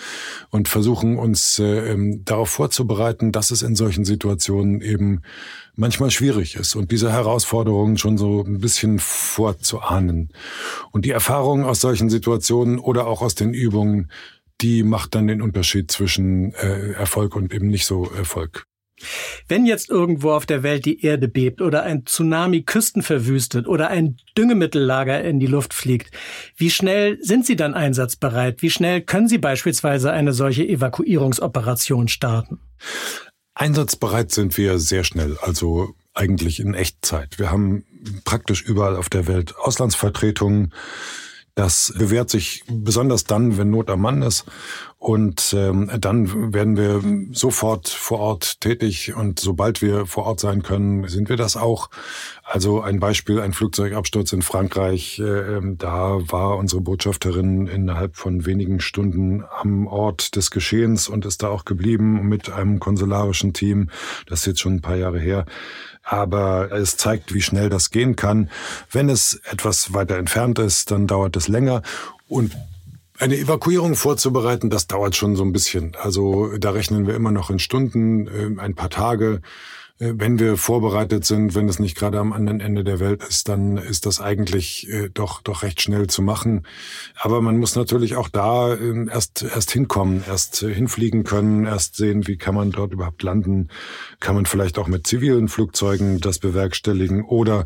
und 0.48 0.68
versuchen 0.68 1.18
uns 1.18 1.58
äh, 1.58 1.92
ähm, 1.92 2.24
darauf 2.24 2.48
vorzubereiten, 2.48 3.30
dass 3.30 3.50
es 3.50 3.60
in 3.60 3.76
solchen 3.76 4.06
Situationen 4.06 4.80
eben 4.80 5.20
manchmal 5.76 6.10
schwierig 6.10 6.56
ist 6.56 6.74
und 6.74 6.90
diese 6.90 7.12
Herausforderungen 7.12 7.98
schon 7.98 8.18
so 8.18 8.42
ein 8.42 8.58
bisschen 8.58 8.98
vorzuahnen. 8.98 10.30
Und 10.90 11.04
die 11.04 11.10
Erfahrungen 11.10 11.64
aus 11.64 11.80
solchen 11.80 12.10
Situationen 12.10 12.78
oder 12.78 13.06
auch 13.06 13.22
aus 13.22 13.34
den 13.34 13.54
Übungen, 13.54 14.10
die 14.60 14.82
macht 14.82 15.14
dann 15.14 15.26
den 15.26 15.42
Unterschied 15.42 15.90
zwischen 15.90 16.54
äh, 16.54 16.92
Erfolg 16.92 17.36
und 17.36 17.52
eben 17.52 17.68
nicht 17.68 17.86
so 17.86 18.10
Erfolg. 18.10 18.64
Wenn 19.46 19.66
jetzt 19.66 19.90
irgendwo 19.90 20.30
auf 20.30 20.46
der 20.46 20.62
Welt 20.62 20.86
die 20.86 21.04
Erde 21.04 21.28
bebt 21.28 21.60
oder 21.60 21.82
ein 21.82 22.06
Tsunami 22.06 22.62
Küsten 22.62 23.02
verwüstet 23.02 23.66
oder 23.66 23.88
ein 23.88 24.16
Düngemittellager 24.38 25.22
in 25.22 25.38
die 25.38 25.46
Luft 25.46 25.74
fliegt, 25.74 26.10
wie 26.56 26.70
schnell 26.70 27.18
sind 27.20 27.44
Sie 27.44 27.56
dann 27.56 27.74
einsatzbereit? 27.74 28.62
Wie 28.62 28.70
schnell 28.70 29.02
können 29.02 29.28
Sie 29.28 29.38
beispielsweise 29.38 30.12
eine 30.12 30.32
solche 30.32 30.66
Evakuierungsoperation 30.66 32.08
starten? 32.08 32.58
Einsatzbereit 33.56 34.32
sind 34.32 34.56
wir 34.58 34.78
sehr 34.78 35.02
schnell, 35.02 35.38
also 35.40 35.94
eigentlich 36.12 36.60
in 36.60 36.74
Echtzeit. 36.74 37.38
Wir 37.38 37.50
haben 37.50 37.84
praktisch 38.24 38.62
überall 38.62 38.96
auf 38.96 39.08
der 39.08 39.26
Welt 39.26 39.56
Auslandsvertretungen. 39.56 40.74
Das 41.54 41.94
bewährt 41.96 42.28
sich 42.28 42.64
besonders 42.68 43.24
dann, 43.24 43.56
wenn 43.56 43.70
Not 43.70 43.88
am 43.88 44.02
Mann 44.02 44.20
ist. 44.20 44.44
Und 45.06 45.54
ähm, 45.56 45.88
dann 46.00 46.52
werden 46.52 46.76
wir 46.76 47.00
sofort 47.30 47.88
vor 47.88 48.18
Ort 48.18 48.60
tätig 48.60 49.14
und 49.14 49.38
sobald 49.38 49.80
wir 49.80 50.04
vor 50.04 50.24
Ort 50.24 50.40
sein 50.40 50.64
können, 50.64 51.06
sind 51.06 51.28
wir 51.28 51.36
das 51.36 51.56
auch. 51.56 51.90
Also 52.42 52.80
ein 52.80 52.98
Beispiel, 52.98 53.40
ein 53.40 53.52
Flugzeugabsturz 53.52 54.32
in 54.32 54.42
Frankreich, 54.42 55.20
äh, 55.20 55.58
ähm, 55.58 55.78
da 55.78 56.18
war 56.32 56.56
unsere 56.56 56.80
Botschafterin 56.80 57.68
innerhalb 57.68 58.16
von 58.16 58.46
wenigen 58.46 58.80
Stunden 58.80 59.44
am 59.60 59.86
Ort 59.86 60.34
des 60.34 60.50
Geschehens 60.50 61.08
und 61.08 61.24
ist 61.24 61.44
da 61.44 61.50
auch 61.50 61.64
geblieben 61.64 62.28
mit 62.28 62.50
einem 62.50 62.80
konsularischen 62.80 63.52
Team. 63.52 63.90
Das 64.26 64.40
ist 64.40 64.46
jetzt 64.46 64.60
schon 64.60 64.74
ein 64.74 64.82
paar 64.82 64.96
Jahre 64.96 65.20
her 65.20 65.46
aber 66.08 66.70
es 66.70 66.96
zeigt, 66.96 67.34
wie 67.34 67.42
schnell 67.42 67.68
das 67.68 67.90
gehen 67.90 68.14
kann. 68.14 68.48
Wenn 68.92 69.08
es 69.08 69.40
etwas 69.50 69.92
weiter 69.92 70.16
entfernt 70.18 70.60
ist, 70.60 70.92
dann 70.92 71.08
dauert 71.08 71.36
es 71.36 71.48
länger 71.48 71.82
und 72.28 72.52
eine 73.18 73.36
Evakuierung 73.36 73.94
vorzubereiten, 73.94 74.70
das 74.70 74.86
dauert 74.86 75.16
schon 75.16 75.36
so 75.36 75.44
ein 75.44 75.52
bisschen. 75.52 75.96
Also 76.00 76.56
da 76.58 76.70
rechnen 76.70 77.06
wir 77.06 77.14
immer 77.14 77.30
noch 77.30 77.50
in 77.50 77.58
Stunden, 77.58 78.26
äh, 78.26 78.60
ein 78.60 78.74
paar 78.74 78.90
Tage. 78.90 79.40
Äh, 79.98 80.12
wenn 80.16 80.38
wir 80.38 80.56
vorbereitet 80.56 81.24
sind, 81.24 81.54
wenn 81.54 81.68
es 81.68 81.78
nicht 81.78 81.96
gerade 81.96 82.18
am 82.18 82.32
anderen 82.32 82.60
Ende 82.60 82.84
der 82.84 83.00
Welt 83.00 83.22
ist, 83.24 83.48
dann 83.48 83.76
ist 83.76 84.06
das 84.06 84.20
eigentlich 84.20 84.88
äh, 84.88 85.08
doch 85.12 85.40
doch 85.42 85.62
recht 85.62 85.80
schnell 85.80 86.06
zu 86.06 86.22
machen. 86.22 86.66
Aber 87.16 87.40
man 87.40 87.58
muss 87.58 87.76
natürlich 87.76 88.16
auch 88.16 88.28
da 88.28 88.74
äh, 88.74 89.06
erst 89.08 89.42
erst 89.42 89.70
hinkommen, 89.70 90.22
erst 90.26 90.62
äh, 90.62 90.72
hinfliegen 90.72 91.24
können, 91.24 91.64
erst 91.64 91.96
sehen, 91.96 92.26
wie 92.26 92.36
kann 92.36 92.54
man 92.54 92.72
dort 92.72 92.92
überhaupt 92.92 93.22
landen, 93.22 93.68
kann 94.20 94.34
man 94.34 94.46
vielleicht 94.46 94.78
auch 94.78 94.86
mit 94.86 95.06
zivilen 95.06 95.48
Flugzeugen 95.48 96.20
das 96.20 96.38
bewerkstelligen 96.38 97.24
oder 97.24 97.64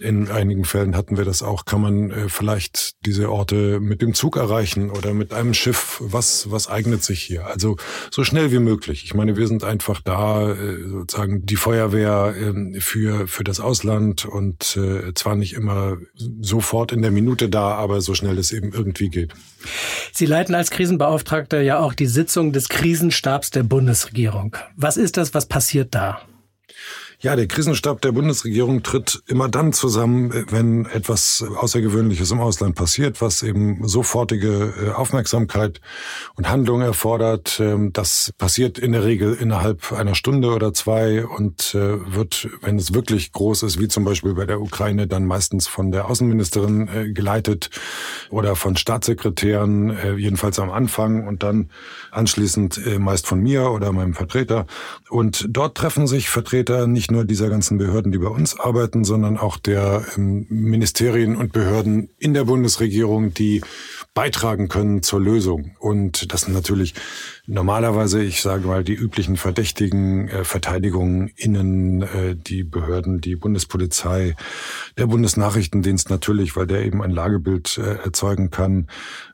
in 0.00 0.28
einigen 0.30 0.64
Fällen 0.64 0.96
hatten 0.96 1.16
wir 1.16 1.24
das 1.24 1.42
auch, 1.42 1.64
kann 1.64 1.80
man 1.80 2.28
vielleicht 2.28 2.94
diese 3.06 3.30
Orte 3.30 3.80
mit 3.80 4.02
dem 4.02 4.14
Zug 4.14 4.36
erreichen 4.36 4.90
oder 4.90 5.14
mit 5.14 5.32
einem 5.32 5.54
Schiff. 5.54 5.98
Was 6.00 6.50
was 6.50 6.68
eignet 6.68 7.02
sich 7.02 7.22
hier? 7.22 7.46
Also 7.46 7.76
so 8.10 8.24
schnell 8.24 8.52
wie 8.52 8.58
möglich. 8.58 9.04
Ich 9.04 9.14
meine, 9.14 9.36
wir 9.36 9.46
sind 9.46 9.64
einfach 9.64 10.00
da 10.00 10.54
sozusagen 10.54 11.46
die 11.46 11.56
Feuerwehr 11.70 12.34
ähm, 12.36 12.74
für, 12.80 13.28
für 13.28 13.44
das 13.44 13.60
Ausland 13.60 14.24
und 14.24 14.76
äh, 14.76 15.14
zwar 15.14 15.36
nicht 15.36 15.52
immer 15.52 15.98
sofort 16.40 16.90
in 16.90 17.00
der 17.00 17.12
Minute 17.12 17.48
da, 17.48 17.76
aber 17.76 18.00
so 18.00 18.12
schnell 18.12 18.38
es 18.38 18.50
eben 18.50 18.72
irgendwie 18.72 19.08
geht. 19.08 19.34
Sie 20.12 20.26
leiten 20.26 20.56
als 20.56 20.72
Krisenbeauftragter 20.72 21.60
ja 21.60 21.78
auch 21.78 21.94
die 21.94 22.06
Sitzung 22.06 22.52
des 22.52 22.68
Krisenstabs 22.68 23.50
der 23.50 23.62
Bundesregierung. 23.62 24.56
Was 24.74 24.96
ist 24.96 25.16
das? 25.16 25.32
Was 25.32 25.46
passiert 25.46 25.94
da? 25.94 26.22
Ja, 27.22 27.36
der 27.36 27.48
Krisenstab 27.48 28.00
der 28.00 28.12
Bundesregierung 28.12 28.82
tritt 28.82 29.22
immer 29.26 29.50
dann 29.50 29.74
zusammen, 29.74 30.46
wenn 30.48 30.86
etwas 30.86 31.44
Außergewöhnliches 31.54 32.30
im 32.30 32.40
Ausland 32.40 32.76
passiert, 32.76 33.20
was 33.20 33.42
eben 33.42 33.86
sofortige 33.86 34.72
äh, 34.86 34.90
Aufmerksamkeit 34.92 35.82
und 36.36 36.48
Handlung 36.48 36.80
erfordert. 36.80 37.60
Ähm, 37.60 37.92
das 37.92 38.32
passiert 38.38 38.78
in 38.78 38.92
der 38.92 39.04
Regel 39.04 39.34
innerhalb 39.34 39.92
einer 39.92 40.14
Stunde 40.14 40.48
oder 40.48 40.72
zwei 40.72 41.26
und 41.26 41.74
äh, 41.74 41.98
wird, 42.14 42.48
wenn 42.62 42.78
es 42.78 42.94
wirklich 42.94 43.32
groß 43.32 43.64
ist, 43.64 43.78
wie 43.78 43.88
zum 43.88 44.04
Beispiel 44.04 44.32
bei 44.32 44.46
der 44.46 44.62
Ukraine, 44.62 45.06
dann 45.06 45.26
meistens 45.26 45.66
von 45.68 45.92
der 45.92 46.08
Außenministerin 46.08 46.88
äh, 46.88 47.12
geleitet 47.12 47.68
oder 48.30 48.56
von 48.56 48.76
Staatssekretären, 48.76 50.16
jedenfalls 50.16 50.58
am 50.58 50.70
Anfang 50.70 51.26
und 51.26 51.42
dann 51.42 51.70
anschließend 52.12 52.98
meist 52.98 53.26
von 53.26 53.40
mir 53.40 53.70
oder 53.72 53.92
meinem 53.92 54.14
Vertreter. 54.14 54.66
Und 55.08 55.46
dort 55.50 55.76
treffen 55.76 56.06
sich 56.06 56.30
Vertreter 56.30 56.86
nicht 56.86 57.09
nicht 57.10 57.16
nur 57.16 57.24
dieser 57.24 57.50
ganzen 57.50 57.76
Behörden, 57.76 58.12
die 58.12 58.18
bei 58.18 58.28
uns 58.28 58.58
arbeiten, 58.58 59.02
sondern 59.02 59.36
auch 59.36 59.56
der 59.56 60.04
ähm, 60.16 60.46
Ministerien 60.48 61.34
und 61.34 61.52
Behörden 61.52 62.08
in 62.18 62.34
der 62.34 62.44
Bundesregierung, 62.44 63.34
die 63.34 63.62
beitragen 64.14 64.68
können 64.68 65.02
zur 65.02 65.20
Lösung. 65.20 65.76
Und 65.80 66.32
das 66.32 66.42
sind 66.42 66.54
natürlich 66.54 66.94
normalerweise, 67.50 68.22
ich 68.22 68.40
sage 68.40 68.66
mal, 68.66 68.84
die 68.84 68.94
üblichen 68.94 69.36
Verdächtigen, 69.36 70.28
äh, 70.28 70.44
Verteidigung, 70.44 71.28
Innen, 71.36 72.02
äh, 72.02 72.36
die 72.36 72.62
Behörden, 72.62 73.20
die 73.20 73.36
Bundespolizei, 73.36 74.36
der 74.96 75.06
Bundesnachrichtendienst 75.06 76.10
natürlich, 76.10 76.56
weil 76.56 76.66
der 76.66 76.84
eben 76.84 77.02
ein 77.02 77.10
Lagebild 77.10 77.76
äh, 77.78 78.02
erzeugen 78.04 78.50
kann, 78.50 78.86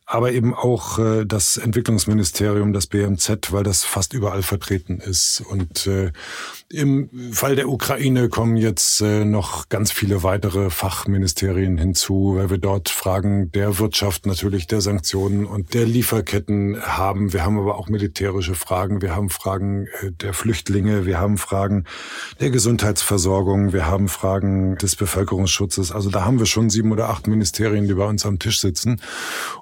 aber 0.08 0.30
eben 0.32 0.54
auch 0.54 1.00
äh, 1.00 1.24
das 1.26 1.56
Entwicklungsministerium, 1.56 2.72
das 2.72 2.86
BMZ, 2.86 3.52
weil 3.52 3.64
das 3.64 3.84
fast 3.84 4.14
überall 4.14 4.42
vertreten 4.42 4.98
ist. 4.98 5.42
Und 5.50 5.88
äh, 5.88 6.12
im 6.70 7.10
Fall 7.32 7.56
der 7.56 7.68
Ukraine 7.68 8.28
kommen 8.28 8.56
jetzt 8.56 9.00
äh, 9.00 9.24
noch 9.24 9.68
ganz 9.68 9.90
viele 9.90 10.22
weitere 10.22 10.70
Fachministerien 10.70 11.76
hinzu, 11.76 12.34
weil 12.36 12.50
wir 12.50 12.58
dort 12.58 12.88
Fragen 12.88 13.50
der 13.50 13.80
Wirtschaft 13.80 14.26
natürlich, 14.26 14.68
der 14.68 14.80
Sanktionen 14.80 15.44
und 15.44 15.74
der 15.74 15.86
Lieferketten 15.86 16.80
haben. 16.80 17.32
Wir 17.32 17.44
haben 17.44 17.58
aber 17.58 17.76
auch 17.76 17.88
Militär 17.88 18.05
militärische 18.06 18.54
Fragen, 18.54 19.02
wir 19.02 19.16
haben 19.16 19.30
Fragen 19.30 19.88
äh, 20.00 20.12
der 20.12 20.32
Flüchtlinge, 20.32 21.06
wir 21.06 21.18
haben 21.18 21.38
Fragen 21.38 21.84
der 22.38 22.50
Gesundheitsversorgung, 22.50 23.72
wir 23.72 23.86
haben 23.86 24.06
Fragen 24.06 24.76
des 24.76 24.94
Bevölkerungsschutzes. 24.94 25.90
Also 25.90 26.10
da 26.10 26.24
haben 26.24 26.38
wir 26.38 26.46
schon 26.46 26.70
sieben 26.70 26.92
oder 26.92 27.08
acht 27.08 27.26
Ministerien, 27.26 27.88
die 27.88 27.94
bei 27.94 28.06
uns 28.06 28.24
am 28.24 28.38
Tisch 28.38 28.60
sitzen. 28.60 29.00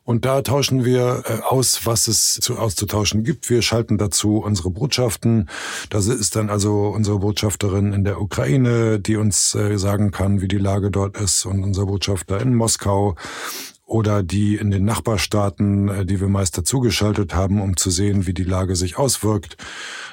Und 0.02 0.26
da 0.26 0.42
tauschen 0.42 0.84
wir 0.84 1.22
äh, 1.26 1.40
aus, 1.40 1.86
was 1.86 2.06
es 2.06 2.34
zu 2.34 2.58
auszutauschen 2.58 3.24
gibt. 3.24 3.48
Wir 3.48 3.62
schalten 3.62 3.96
dazu 3.96 4.36
unsere 4.38 4.68
Botschaften. 4.68 5.48
Das 5.88 6.06
ist 6.06 6.36
dann 6.36 6.50
also 6.50 6.88
unsere 6.88 7.20
Botschafterin 7.20 7.94
in 7.94 8.04
der 8.04 8.20
Ukraine, 8.20 9.00
die 9.00 9.16
uns 9.16 9.54
äh, 9.54 9.78
sagen 9.78 10.10
kann, 10.10 10.42
wie 10.42 10.48
die 10.48 10.58
Lage 10.58 10.90
dort 10.90 11.16
ist 11.16 11.46
und 11.46 11.62
unser 11.62 11.86
Botschafter 11.86 12.40
in 12.42 12.54
Moskau 12.54 13.16
oder 13.86 14.22
die 14.22 14.56
in 14.56 14.70
den 14.70 14.84
Nachbarstaaten, 14.84 15.88
äh, 15.88 16.06
die 16.06 16.20
wir 16.20 16.28
meist 16.28 16.56
dazugeschaltet 16.56 17.34
haben, 17.34 17.60
um 17.60 17.76
zu 17.76 17.90
sehen, 17.90 18.26
wie 18.26 18.34
die 18.34 18.44
Lage 18.44 18.76
sich 18.76 18.96
auswirkt. 18.98 19.56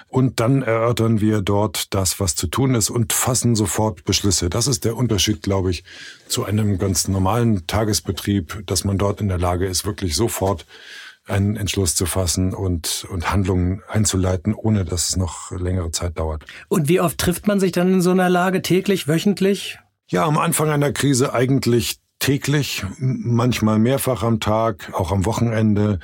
Und 0.07 0.41
dann 0.41 0.61
erörtern 0.61 1.21
wir 1.21 1.41
dort 1.41 1.93
das, 1.93 2.19
was 2.19 2.35
zu 2.35 2.47
tun 2.47 2.75
ist 2.75 2.89
und 2.89 3.13
fassen 3.13 3.55
sofort 3.55 4.03
Beschlüsse. 4.03 4.49
Das 4.49 4.67
ist 4.67 4.83
der 4.83 4.97
Unterschied, 4.97 5.41
glaube 5.41 5.71
ich, 5.71 5.85
zu 6.27 6.43
einem 6.43 6.77
ganz 6.77 7.07
normalen 7.07 7.65
Tagesbetrieb, 7.65 8.63
dass 8.65 8.83
man 8.83 8.97
dort 8.97 9.21
in 9.21 9.29
der 9.29 9.37
Lage 9.37 9.67
ist, 9.67 9.85
wirklich 9.85 10.15
sofort 10.15 10.65
einen 11.25 11.55
Entschluss 11.55 11.95
zu 11.95 12.05
fassen 12.05 12.53
und, 12.53 13.07
und 13.09 13.31
Handlungen 13.31 13.81
einzuleiten, 13.87 14.53
ohne 14.53 14.83
dass 14.83 15.09
es 15.09 15.15
noch 15.15 15.51
längere 15.51 15.91
Zeit 15.91 16.19
dauert. 16.19 16.43
Und 16.67 16.89
wie 16.89 16.99
oft 16.99 17.17
trifft 17.17 17.47
man 17.47 17.61
sich 17.61 17.71
dann 17.71 17.93
in 17.93 18.01
so 18.01 18.11
einer 18.11 18.29
Lage? 18.29 18.61
Täglich, 18.61 19.07
wöchentlich? 19.07 19.79
Ja, 20.07 20.25
am 20.25 20.37
Anfang 20.37 20.69
einer 20.69 20.91
Krise 20.91 21.33
eigentlich 21.33 22.00
täglich, 22.21 22.85
manchmal 22.99 23.79
mehrfach 23.79 24.23
am 24.23 24.39
Tag, 24.39 24.91
auch 24.93 25.11
am 25.11 25.25
Wochenende. 25.25 25.99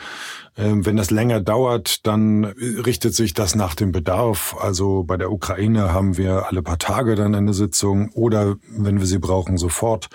Ähm, 0.58 0.84
wenn 0.88 0.98
das 0.98 1.12
länger 1.12 1.40
dauert, 1.40 2.08
dann 2.08 2.44
richtet 2.44 3.14
sich 3.14 3.36
das 3.36 3.54
nach 3.54 3.76
dem 3.76 3.92
Bedarf. 3.92 4.56
Also 4.60 5.04
bei 5.04 5.16
der 5.16 5.32
Ukraine 5.32 5.94
haben 5.94 6.18
wir 6.18 6.48
alle 6.48 6.64
paar 6.64 6.80
Tage 6.80 7.14
dann 7.14 7.36
eine 7.36 7.54
Sitzung 7.54 8.10
oder 8.14 8.56
wenn 8.68 8.98
wir 9.00 9.06
sie 9.06 9.20
brauchen, 9.20 9.58
sofort. 9.58 10.10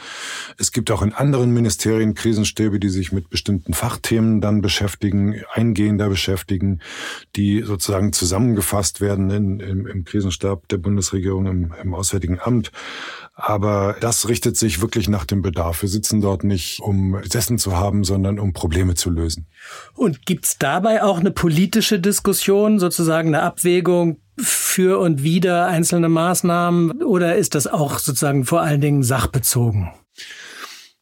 Es 0.58 0.72
gibt 0.72 0.90
auch 0.90 1.02
in 1.02 1.12
anderen 1.12 1.54
Ministerien 1.54 2.14
Krisenstäbe, 2.14 2.80
die 2.80 2.88
sich 2.88 3.12
mit 3.12 3.30
bestimmten 3.30 3.72
Fachthemen 3.72 4.40
dann 4.40 4.60
beschäftigen, 4.60 5.36
eingehender 5.52 6.08
beschäftigen, 6.08 6.80
die 7.36 7.62
sozusagen 7.62 8.12
zusammengefasst 8.12 9.00
werden 9.00 9.30
in, 9.30 9.60
im, 9.60 9.86
im 9.86 10.04
Krisenstab 10.04 10.66
der 10.66 10.78
Bundesregierung, 10.78 11.46
im, 11.46 11.74
im 11.80 11.94
Auswärtigen 11.94 12.40
Amt. 12.40 12.72
Aber 13.34 13.96
das 14.00 14.28
richtet 14.28 14.56
sich 14.56 14.82
wirklich 14.82 15.08
nach 15.08 15.24
dem 15.24 15.40
Bedarf. 15.40 15.82
Wir 15.82 15.88
sitzen 15.88 16.20
dort 16.20 16.44
nicht, 16.44 16.80
um 16.80 17.18
Sessen 17.24 17.58
zu 17.58 17.76
haben, 17.76 18.04
sondern 18.04 18.38
um 18.38 18.52
Probleme 18.52 18.94
zu 18.94 19.10
lösen. 19.10 19.46
Und 19.94 20.26
gibt's 20.26 20.58
dabei 20.58 21.02
auch 21.02 21.18
eine 21.18 21.30
politische 21.30 21.98
Diskussion, 21.98 22.78
sozusagen 22.78 23.28
eine 23.28 23.42
Abwägung 23.42 24.18
für 24.38 24.98
und 24.98 25.22
wider 25.22 25.66
einzelne 25.66 26.08
Maßnahmen? 26.08 27.02
Oder 27.02 27.36
ist 27.36 27.54
das 27.54 27.66
auch 27.66 27.98
sozusagen 27.98 28.44
vor 28.44 28.60
allen 28.60 28.80
Dingen 28.80 29.02
sachbezogen? 29.02 29.90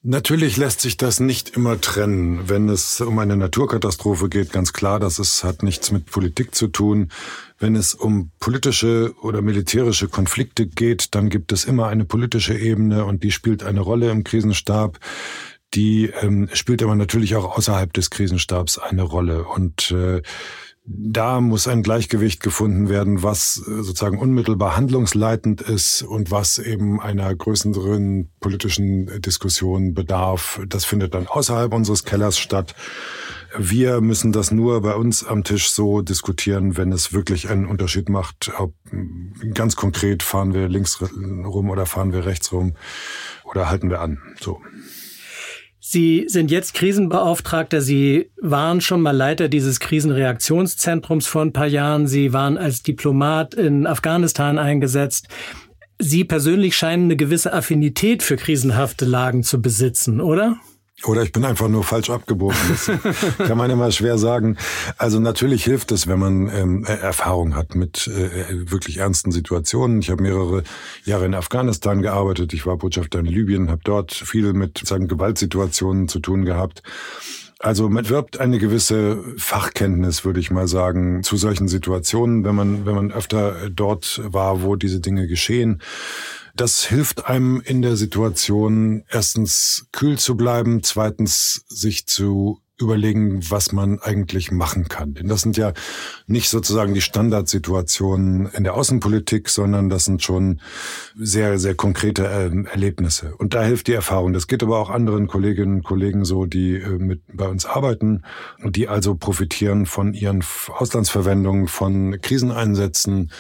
Natürlich 0.03 0.57
lässt 0.57 0.81
sich 0.81 0.97
das 0.97 1.21
nicht 1.21 1.51
immer 1.51 1.79
trennen. 1.79 2.49
Wenn 2.49 2.71
es 2.71 3.03
um 3.03 3.19
eine 3.19 3.37
Naturkatastrophe 3.37 4.31
geht, 4.31 4.51
ganz 4.51 4.73
klar, 4.73 4.99
das 4.99 5.19
ist, 5.19 5.45
hat 5.45 5.63
nichts 5.63 5.91
mit 5.91 6.07
Politik 6.07 6.55
zu 6.55 6.69
tun. 6.69 7.11
Wenn 7.59 7.77
es 7.77 7.93
um 7.93 8.31
politische 8.41 9.15
oder 9.21 9.43
militärische 9.43 10.09
Konflikte 10.09 10.67
geht, 10.67 11.15
dann 11.15 11.29
gibt 11.29 11.53
es 11.53 11.67
immer 11.67 11.89
eine 11.89 12.07
politische 12.07 12.57
Ebene 12.57 13.05
und 13.05 13.23
die 13.23 13.31
spielt 13.31 13.63
eine 13.63 13.81
Rolle 13.81 14.11
im 14.11 14.25
Krisenstab. 14.25 14.99
Die 15.75 16.07
ähm, 16.23 16.49
spielt 16.55 16.83
aber 16.83 16.95
natürlich 16.95 17.37
auch 17.37 17.59
außerhalb 17.59 17.93
des 17.93 18.09
Krisenstabs 18.09 18.79
eine 18.79 19.03
Rolle. 19.03 19.45
Und 19.45 19.91
äh, 19.91 20.23
da 20.87 21.41
muss 21.41 21.69
ein 21.69 21.83
Gleichgewicht 21.83 22.43
gefunden 22.43 22.89
werden, 22.89 23.23
was 23.23 23.63
äh, 23.67 23.83
sozusagen 23.83 24.19
unmittelbar 24.19 24.77
handlungsleitend 24.77 25.61
ist 25.61 26.03
und 26.03 26.31
was 26.31 26.59
eben 26.59 27.01
einer 27.01 27.35
größeren 27.35 28.31
politischen 28.41 29.21
Diskussion 29.21 29.95
bedarf. 29.95 30.61
Das 30.67 30.85
findet 30.85 31.15
dann 31.15 31.27
außerhalb 31.27 31.73
unseres 31.75 32.05
Kellers 32.05 32.39
statt. 32.39 32.75
Wir 33.59 34.01
müssen 34.01 34.33
das 34.33 34.53
nur 34.53 34.81
bei 34.81 34.95
uns 34.95 35.25
am 35.25 35.45
Tisch 35.45 35.71
so 35.71 36.03
diskutieren, 36.03 36.77
wenn 36.77 36.93
es 36.93 37.13
wirklich 37.13 37.51
einen 37.51 37.67
Unterschied 37.67 38.09
macht. 38.09 38.53
Ob, 38.59 38.75
ganz 39.55 39.77
konkret 39.77 40.23
fahren 40.23 40.55
wir 40.55 40.69
links 40.69 41.01
rum 41.03 41.69
oder 41.69 41.85
fahren 41.85 42.13
wir 42.13 42.25
rechts 42.27 42.53
rum 42.53 42.75
oder 43.45 43.69
halten 43.69 43.91
wir 43.91 44.01
an. 44.01 44.19
So. 44.41 44.61
Sie 45.83 46.27
sind 46.29 46.51
jetzt 46.51 46.75
Krisenbeauftragter. 46.75 47.81
Sie 47.81 48.31
waren 48.41 48.83
schon 48.83 49.01
mal 49.01 49.17
Leiter 49.17 49.49
dieses 49.49 49.81
Krisenreaktionszentrums 49.81 51.27
vor 51.27 51.41
ein 51.41 51.55
paar 51.55 51.67
Jahren. 51.67 52.07
Sie 52.07 52.35
waren 52.35 52.59
als 52.59 52.83
Diplomat 52.83 53.55
in 53.55 53.87
Afghanistan 53.87 54.59
eingesetzt. 54.59 55.29
Sie 55.99 56.25
persönlich 56.25 56.77
scheinen 56.77 57.05
eine 57.05 57.17
gewisse 57.17 57.55
Affinität 57.55 58.23
für 58.23 58.37
krisenhafte 58.37 59.07
Lagen 59.07 59.43
zu 59.43 59.63
besitzen, 59.63 60.21
oder? 60.21 60.57
Oder 61.05 61.23
ich 61.23 61.33
bin 61.33 61.45
einfach 61.45 61.69
nur 61.69 61.83
falsch 61.83 62.11
abgebogen. 62.11 62.57
Das 62.69 62.91
kann 63.39 63.57
man 63.57 63.71
immer 63.71 63.91
schwer 63.91 64.19
sagen. 64.19 64.57
Also 64.99 65.19
natürlich 65.19 65.65
hilft 65.65 65.93
es, 65.93 66.07
wenn 66.07 66.19
man 66.19 66.51
ähm, 66.55 66.85
Erfahrung 66.85 67.55
hat 67.55 67.75
mit 67.75 68.07
äh, 68.07 68.71
wirklich 68.71 68.99
ernsten 68.99 69.33
Situationen. 69.33 70.01
Ich 70.01 70.11
habe 70.11 70.23
mehrere 70.23 70.63
Jahre 71.05 71.25
in 71.25 71.35
Afghanistan 71.35 72.03
gearbeitet. 72.03 72.53
Ich 72.53 72.67
war 72.67 72.77
Botschafter 72.77 73.21
in 73.21 73.27
Libyen, 73.27 73.71
habe 73.71 73.81
dort 73.83 74.13
viel 74.13 74.53
mit 74.53 74.83
sagen, 74.85 75.09
Gewaltsituationen 75.09 76.09
zu 76.09 76.21
tun 76.21 76.45
gehabt. 76.45 76.83
Also 77.63 77.91
man 77.91 78.09
wirbt 78.09 78.41
eine 78.41 78.59
gewisse 78.59 79.23
Fachkenntnis, 79.37 80.25
würde 80.25 80.41
ich 80.41 80.51
mal 80.51 80.67
sagen, 80.67 81.23
zu 81.23 81.37
solchen 81.37 81.69
Situationen, 81.69 82.43
wenn 82.43 82.55
man, 82.55 82.87
wenn 82.87 82.95
man 82.95 83.13
öfter 83.13 83.69
dort 83.69 84.21
war, 84.25 84.63
wo 84.63 84.77
diese 84.77 85.01
Dinge 85.01 85.27
geschehen. 85.27 85.83
Das 86.61 86.85
hilft 86.85 87.25
einem 87.25 87.63
in 87.63 87.81
der 87.81 87.97
Situation, 87.97 89.03
erstens 89.09 89.87
kühl 89.93 90.19
zu 90.19 90.37
bleiben, 90.37 90.83
zweitens 90.83 91.65
sich 91.71 92.07
zu 92.07 92.61
überlegen, 92.81 93.41
was 93.51 93.73
man 93.73 93.99
eigentlich 94.01 94.51
machen 94.51 94.89
kann. 94.89 95.15
Denn 95.15 95.29
das 95.29 95.43
sind 95.43 95.57
ja 95.57 95.73
nicht 96.27 96.49
sozusagen 96.49 96.95
die 96.95 97.01
Standardsituationen 97.01 98.47
in 98.47 98.65
der 98.65 98.75
Außenpolitik, 98.75 99.49
sondern 99.49 99.89
das 99.89 100.05
sind 100.05 100.23
schon 100.23 100.61
sehr, 101.17 101.59
sehr 101.59 101.75
konkrete 101.75 102.25
ähm, 102.25 102.67
Erlebnisse. 102.67 103.35
Und 103.37 103.55
da 103.55 103.63
hilft 103.63 103.89
die 103.89 103.95
Erfahrung. 103.95 104.33
Das 104.33 104.47
geht 104.47 104.63
aber 104.63 104.79
auch 104.79 104.91
anderen 104.91 105.27
Kolleginnen 105.27 105.77
und 105.77 105.85
Kollegen 105.85 106.25
so, 106.25 106.47
die 106.47 106.77
äh, 106.77 106.99
mit 106.99 107.21
bei 107.33 107.47
uns 107.47 107.67
arbeiten 107.67 108.23
und 108.63 108.77
die 108.77 108.89
also 108.89 109.15
profitieren 109.15 109.87
von 109.87 110.15
ihren 110.15 110.45
Auslandsverwendungen, 110.69 111.69
von 111.69 112.21
Kriseneinsätzen 112.21 113.31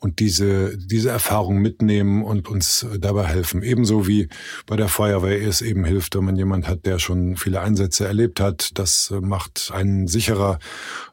und 0.00 0.18
diese, 0.18 0.76
diese 0.78 1.10
Erfahrung 1.10 1.58
mitnehmen 1.58 2.24
und 2.24 2.48
uns 2.48 2.86
dabei 2.98 3.26
helfen. 3.26 3.62
Ebenso 3.62 4.08
wie 4.08 4.28
bei 4.66 4.76
der 4.76 4.88
Feuerwehr 4.88 5.40
es 5.46 5.60
eben 5.60 5.84
hilft, 5.84 6.16
wenn 6.16 6.24
man 6.24 6.36
jemand 6.36 6.66
hat, 6.66 6.86
der 6.86 6.98
schon 6.98 7.36
viele 7.36 7.60
Einsätze 7.60 8.06
erlebt 8.06 8.40
hat. 8.40 8.78
Das 8.90 9.14
macht 9.20 9.70
einen 9.72 10.08
sicherer 10.08 10.58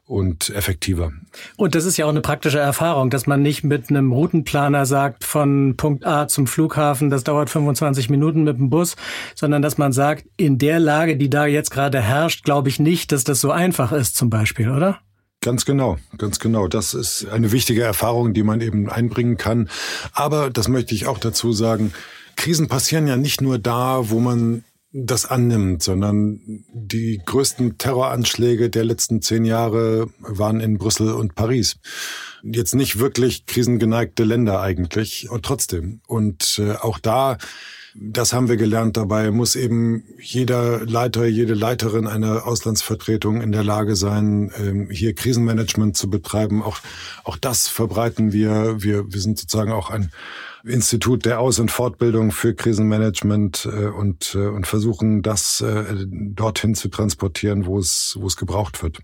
und 0.04 0.50
effektiver. 0.50 1.12
Und 1.56 1.74
das 1.74 1.84
ist 1.84 1.96
ja 1.96 2.06
auch 2.06 2.10
eine 2.10 2.22
praktische 2.22 2.58
Erfahrung, 2.58 3.08
dass 3.10 3.26
man 3.26 3.42
nicht 3.42 3.62
mit 3.62 3.90
einem 3.90 4.10
Routenplaner 4.10 4.84
sagt, 4.84 5.22
von 5.22 5.76
Punkt 5.76 6.04
A 6.04 6.26
zum 6.26 6.46
Flughafen, 6.48 7.08
das 7.08 7.22
dauert 7.22 7.50
25 7.50 8.10
Minuten 8.10 8.42
mit 8.42 8.58
dem 8.58 8.68
Bus, 8.70 8.96
sondern 9.36 9.62
dass 9.62 9.78
man 9.78 9.92
sagt, 9.92 10.24
in 10.36 10.58
der 10.58 10.80
Lage, 10.80 11.16
die 11.16 11.30
da 11.30 11.46
jetzt 11.46 11.70
gerade 11.70 12.00
herrscht, 12.00 12.44
glaube 12.44 12.68
ich 12.68 12.80
nicht, 12.80 13.12
dass 13.12 13.22
das 13.22 13.40
so 13.40 13.52
einfach 13.52 13.92
ist 13.92 14.16
zum 14.16 14.28
Beispiel, 14.28 14.70
oder? 14.70 14.98
Ganz 15.40 15.64
genau, 15.64 15.98
ganz 16.16 16.40
genau. 16.40 16.66
Das 16.66 16.94
ist 16.94 17.28
eine 17.28 17.52
wichtige 17.52 17.84
Erfahrung, 17.84 18.34
die 18.34 18.42
man 18.42 18.60
eben 18.60 18.90
einbringen 18.90 19.36
kann. 19.36 19.68
Aber 20.12 20.50
das 20.50 20.66
möchte 20.66 20.96
ich 20.96 21.06
auch 21.06 21.18
dazu 21.18 21.52
sagen, 21.52 21.92
Krisen 22.34 22.66
passieren 22.66 23.06
ja 23.06 23.16
nicht 23.16 23.40
nur 23.40 23.58
da, 23.58 24.10
wo 24.10 24.18
man 24.18 24.64
das 24.92 25.26
annimmt, 25.26 25.82
sondern 25.82 26.64
die 26.72 27.20
größten 27.24 27.76
Terroranschläge 27.76 28.70
der 28.70 28.84
letzten 28.84 29.20
zehn 29.20 29.44
Jahre 29.44 30.08
waren 30.20 30.60
in 30.60 30.78
Brüssel 30.78 31.12
und 31.12 31.34
Paris. 31.34 31.76
Jetzt 32.42 32.74
nicht 32.74 32.98
wirklich 32.98 33.44
krisengeneigte 33.46 34.24
Länder 34.24 34.60
eigentlich 34.60 35.28
und 35.28 35.44
trotzdem. 35.44 36.00
Und 36.06 36.58
äh, 36.58 36.72
auch 36.72 36.98
da 36.98 37.36
das 38.00 38.32
haben 38.32 38.48
wir 38.48 38.56
gelernt. 38.56 38.96
Dabei 38.96 39.30
muss 39.30 39.56
eben 39.56 40.04
jeder 40.20 40.84
Leiter, 40.86 41.26
jede 41.26 41.54
Leiterin 41.54 42.06
einer 42.06 42.46
Auslandsvertretung 42.46 43.40
in 43.40 43.50
der 43.50 43.64
Lage 43.64 43.96
sein, 43.96 44.52
ähm, 44.56 44.88
hier 44.90 45.14
Krisenmanagement 45.14 45.96
zu 45.96 46.08
betreiben. 46.08 46.62
Auch, 46.62 46.78
auch 47.24 47.36
das 47.36 47.66
verbreiten 47.66 48.32
wir. 48.32 48.82
Wir, 48.82 49.12
wir 49.12 49.20
sind 49.20 49.38
sozusagen 49.38 49.72
auch 49.72 49.90
ein 49.90 50.12
Institut 50.64 51.24
der 51.24 51.40
Aus- 51.40 51.58
und 51.58 51.70
Fortbildung 51.70 52.30
für 52.30 52.54
Krisenmanagement 52.54 53.68
äh, 53.70 53.86
und, 53.86 54.34
äh, 54.34 54.46
und 54.46 54.66
versuchen 54.66 55.22
das 55.22 55.60
äh, 55.60 55.84
dorthin 56.08 56.74
zu 56.74 56.88
transportieren, 56.88 57.66
wo 57.66 57.78
es, 57.78 58.16
wo 58.20 58.26
es 58.26 58.36
gebraucht 58.36 58.82
wird. 58.82 58.98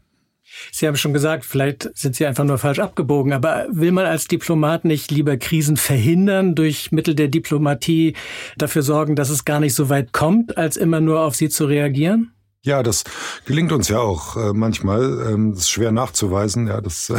Sie 0.72 0.86
haben 0.86 0.96
schon 0.96 1.12
gesagt, 1.12 1.44
vielleicht 1.44 1.90
sind 1.96 2.16
Sie 2.16 2.26
einfach 2.26 2.44
nur 2.44 2.58
falsch 2.58 2.78
abgebogen, 2.78 3.32
aber 3.32 3.66
will 3.70 3.92
man 3.92 4.06
als 4.06 4.26
Diplomat 4.26 4.84
nicht 4.84 5.10
lieber 5.10 5.36
Krisen 5.36 5.76
verhindern, 5.76 6.54
durch 6.54 6.92
Mittel 6.92 7.14
der 7.14 7.28
Diplomatie 7.28 8.14
dafür 8.56 8.82
sorgen, 8.82 9.16
dass 9.16 9.30
es 9.30 9.44
gar 9.44 9.60
nicht 9.60 9.74
so 9.74 9.88
weit 9.88 10.12
kommt, 10.12 10.56
als 10.56 10.76
immer 10.76 11.00
nur 11.00 11.20
auf 11.20 11.34
sie 11.34 11.48
zu 11.48 11.66
reagieren? 11.66 12.34
Ja, 12.64 12.82
das 12.82 13.04
gelingt 13.44 13.72
uns 13.72 13.88
ja 13.88 13.98
auch 13.98 14.36
äh, 14.36 14.52
manchmal. 14.54 15.02
Ähm, 15.28 15.52
das 15.52 15.64
ist 15.64 15.70
schwer 15.70 15.92
nachzuweisen. 15.92 16.66
Ja, 16.66 16.80
das 16.80 17.10
äh, 17.10 17.18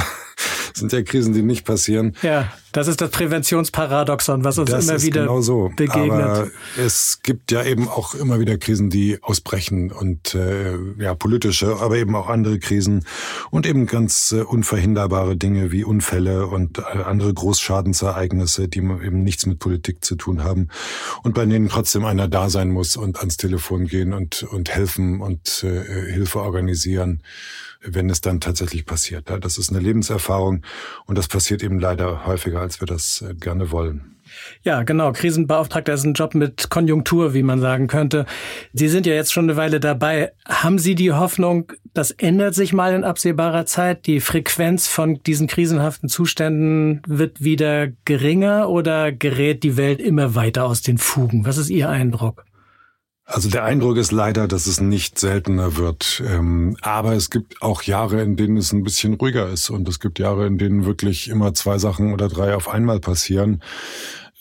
sind 0.75 0.91
ja 0.91 1.01
Krisen, 1.01 1.33
die 1.33 1.41
nicht 1.41 1.65
passieren. 1.65 2.15
Ja, 2.21 2.51
das 2.71 2.88
ist 2.88 2.99
das 2.99 3.09
Präventionsparadoxon, 3.09 4.43
was 4.43 4.57
uns 4.57 4.69
das 4.69 4.89
immer 4.89 5.01
wieder 5.01 5.21
genau 5.21 5.39
so. 5.39 5.71
begegnet. 5.75 6.11
Aber 6.11 6.47
es 6.77 7.21
gibt 7.23 7.51
ja 7.51 7.63
eben 7.63 7.88
auch 7.88 8.13
immer 8.15 8.39
wieder 8.39 8.57
Krisen, 8.57 8.89
die 8.89 9.17
ausbrechen 9.21 9.91
und 9.91 10.35
äh, 10.35 10.75
ja 10.99 11.15
politische, 11.15 11.77
aber 11.79 11.95
eben 11.95 12.15
auch 12.15 12.27
andere 12.27 12.59
Krisen 12.59 13.05
und 13.49 13.65
eben 13.65 13.85
ganz 13.85 14.33
äh, 14.33 14.41
unverhinderbare 14.41 15.38
Dinge 15.38 15.71
wie 15.71 15.85
Unfälle 15.85 16.47
und 16.47 16.79
äh, 16.79 16.81
andere 16.81 17.33
Großschadensereignisse, 17.33 18.67
die 18.67 18.79
eben 18.79 19.23
nichts 19.23 19.45
mit 19.45 19.59
Politik 19.59 20.03
zu 20.03 20.15
tun 20.15 20.43
haben 20.43 20.67
und 21.23 21.33
bei 21.33 21.45
denen 21.45 21.69
trotzdem 21.69 22.03
einer 22.03 22.27
da 22.27 22.49
sein 22.49 22.71
muss 22.71 22.97
und 22.97 23.19
ans 23.19 23.38
Telefon 23.38 23.88
gehen 23.88 24.11
und 24.11 24.43
und 24.43 24.69
helfen 24.69 25.21
und 25.21 25.63
äh, 25.63 26.11
Hilfe 26.11 26.41
organisieren 26.41 27.21
wenn 27.86 28.10
es 28.10 28.21
dann 28.21 28.39
tatsächlich 28.39 28.86
passiert. 28.86 29.30
Das 29.41 29.58
ist 29.58 29.69
eine 29.69 29.80
Lebenserfahrung 29.80 30.63
und 31.06 31.17
das 31.17 31.28
passiert 31.28 31.63
eben 31.63 31.80
leider 31.80 32.26
häufiger, 32.26 32.62
als 32.62 32.82
wir 32.82 32.88
das 32.88 33.24
äh, 33.28 33.34
gerne 33.34 33.71
wollen. 33.71 34.15
Ja, 34.63 34.84
genau. 34.84 35.12
Krisenbeauftragter 35.12 35.93
ist 35.93 36.04
ein 36.04 36.13
Job 36.13 36.34
mit 36.34 36.69
Konjunktur, 36.69 37.34
wie 37.34 37.43
man 37.43 37.60
sagen 37.60 37.88
könnte. 37.88 38.26
Sie 38.74 38.88
sind 38.88 39.06
ja 39.06 39.13
jetzt 39.13 39.32
schon 39.32 39.45
eine 39.45 39.56
Weile 39.56 39.80
dabei. 39.80 40.32
Haben 40.48 40.80
Sie 40.80 40.95
die 40.95 41.12
Hoffnung, 41.12 41.71
das 41.93 42.12
ändert 42.12 42.56
sich 42.56 42.74
mal 42.74 42.93
in 42.93 43.04
absehbarer 43.04 43.65
Zeit? 43.65 44.08
Die 44.08 44.19
Frequenz 44.19 44.88
von 44.88 45.21
diesen 45.24 45.48
krisenhaften 45.48 46.10
Zuständen 46.10 47.02
wird 47.08 47.43
wieder 47.43 47.89
geringer 48.06 48.69
oder 48.69 49.12
gerät 49.12 49.63
die 49.63 49.78
Welt 49.78 50.00
immer 50.00 50.36
weiter 50.36 50.65
aus 50.65 50.82
den 50.82 50.98
Fugen? 50.98 51.45
Was 51.45 51.58
ist 51.58 51.69
Ihr 51.69 51.89
Eindruck? 51.89 52.45
Also 53.27 53.49
der 53.49 53.63
Eindruck 53.63 53.97
ist 53.97 54.11
leider, 54.11 54.47
dass 54.47 54.67
es 54.67 54.79
nicht 54.79 55.17
seltener 55.17 55.77
wird. 55.77 56.21
Ähm, 56.27 56.77
aber 56.81 57.13
es 57.13 57.31
gibt 57.31 57.61
auch 57.61 57.81
Jahre, 57.81 58.21
in 58.21 58.35
denen 58.35 58.57
es 58.57 58.71
ein 58.71 58.83
bisschen 58.83 59.15
ruhiger 59.15 59.49
ist. 59.49 59.71
Und 59.71 59.89
es 59.89 59.99
gibt 59.99 60.19
Jahre, 60.19 60.45
in 60.45 60.59
denen 60.59 60.85
wirklich 60.85 61.27
immer 61.29 61.55
zwei 61.55 61.79
Sachen 61.79 62.13
oder 62.13 62.29
drei 62.29 62.55
auf 62.55 62.69
einmal 62.69 62.99
passieren. 62.99 63.63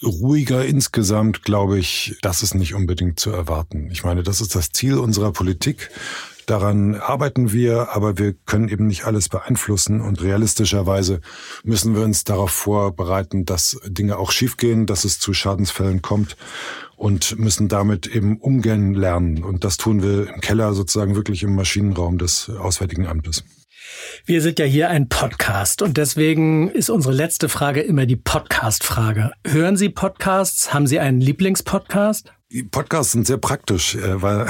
Ruhiger 0.03 0.67
insgesamt, 0.67 1.45
glaube 1.45 1.79
ich, 1.79 2.19
das 2.21 2.43
ist 2.43 2.55
nicht 2.55 2.75
unbedingt 2.75 3.19
zu 3.19 3.31
erwarten. 3.31 3.89
Ich 3.91 4.05
meine, 4.05 4.23
das 4.23 4.43
ist 4.43 4.55
das 4.55 4.71
Ziel 4.71 4.99
unserer 4.99 5.33
Politik. 5.33 5.91
Daran 6.45 6.97
arbeiten 6.97 7.53
wir, 7.53 7.95
aber 7.95 8.19
wir 8.19 8.35
können 8.45 8.69
eben 8.69 8.87
nicht 8.87 9.05
alles 9.05 9.31
beeinflussen 9.31 10.03
und 10.03 10.21
realistischerweise 10.21 11.23
müssen 11.63 11.95
wir 11.97 12.03
uns 12.03 12.25
darauf 12.25 12.51
vorbereiten, 12.51 13.47
dass 13.47 13.81
Dinge 13.87 14.19
auch 14.19 14.31
schiefgehen, 14.31 14.85
dass 14.85 15.05
es 15.05 15.19
zu 15.19 15.33
Schadensfällen 15.33 16.03
kommt 16.03 16.37
und 16.97 17.39
müssen 17.39 17.69
damit 17.69 18.07
eben 18.07 18.39
umgehen 18.39 18.95
lernen. 18.95 19.43
Und 19.43 19.65
das 19.65 19.77
tun 19.77 20.03
wir 20.03 20.33
im 20.33 20.41
Keller 20.41 20.75
sozusagen 20.75 21.15
wirklich 21.17 21.43
im 21.43 21.55
Maschinenraum 21.55 22.19
des 22.19 22.51
Auswärtigen 22.51 23.07
Amtes. 23.07 23.45
Wir 24.27 24.41
sind 24.41 24.59
ja 24.59 24.65
hier 24.65 24.91
ein 24.91 25.09
Podcast 25.09 25.83
und 25.83 25.97
deswegen 25.97 26.71
ist 26.71 26.91
unsere 26.91 27.15
letzte 27.15 27.49
Frage 27.49 27.81
immer 27.81 28.07
die 28.07 28.17
Podcast-Frage. 28.17 29.33
Hören 29.47 29.77
Sie 29.77 29.89
Podcasts? 29.89 30.73
Haben 30.73 30.87
Sie 30.87 30.99
einen 30.99 31.21
Lieblingspodcast? 31.21 32.33
Podcasts 32.63 33.13
sind 33.13 33.27
sehr 33.27 33.39
praktisch, 33.39 33.97
äh, 33.97 34.23
weil 34.23 34.47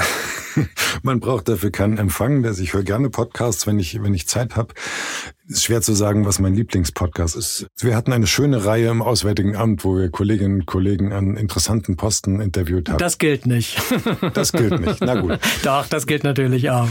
man 1.03 1.19
braucht 1.19 1.47
dafür 1.47 1.71
keinen 1.71 1.97
Empfang. 1.97 2.45
Also 2.45 2.61
ich 2.61 2.73
höre 2.73 2.83
gerne 2.83 3.09
Podcasts, 3.09 3.65
wenn 3.65 3.79
ich, 3.79 4.01
wenn 4.01 4.13
ich 4.13 4.27
Zeit 4.27 4.55
habe. 4.55 4.73
Ist 5.47 5.63
schwer 5.63 5.81
zu 5.81 5.93
sagen, 5.93 6.25
was 6.25 6.39
mein 6.39 6.55
Lieblingspodcast 6.55 7.35
ist. 7.35 7.67
Wir 7.79 7.95
hatten 7.95 8.13
eine 8.13 8.27
schöne 8.27 8.65
Reihe 8.65 8.89
im 8.89 9.01
Auswärtigen 9.01 9.55
Amt, 9.55 9.83
wo 9.83 9.97
wir 9.97 10.09
Kolleginnen 10.09 10.61
und 10.61 10.65
Kollegen 10.65 11.13
an 11.13 11.37
interessanten 11.37 11.97
Posten 11.97 12.41
interviewt 12.41 12.89
haben. 12.89 12.97
Das 12.97 13.17
gilt 13.17 13.45
nicht. 13.45 13.81
Das 14.33 14.51
gilt 14.51 14.79
nicht. 14.79 15.01
Na 15.01 15.19
gut. 15.19 15.39
Doch, 15.63 15.87
das 15.87 16.07
gilt 16.07 16.23
natürlich 16.23 16.69
auch. 16.69 16.89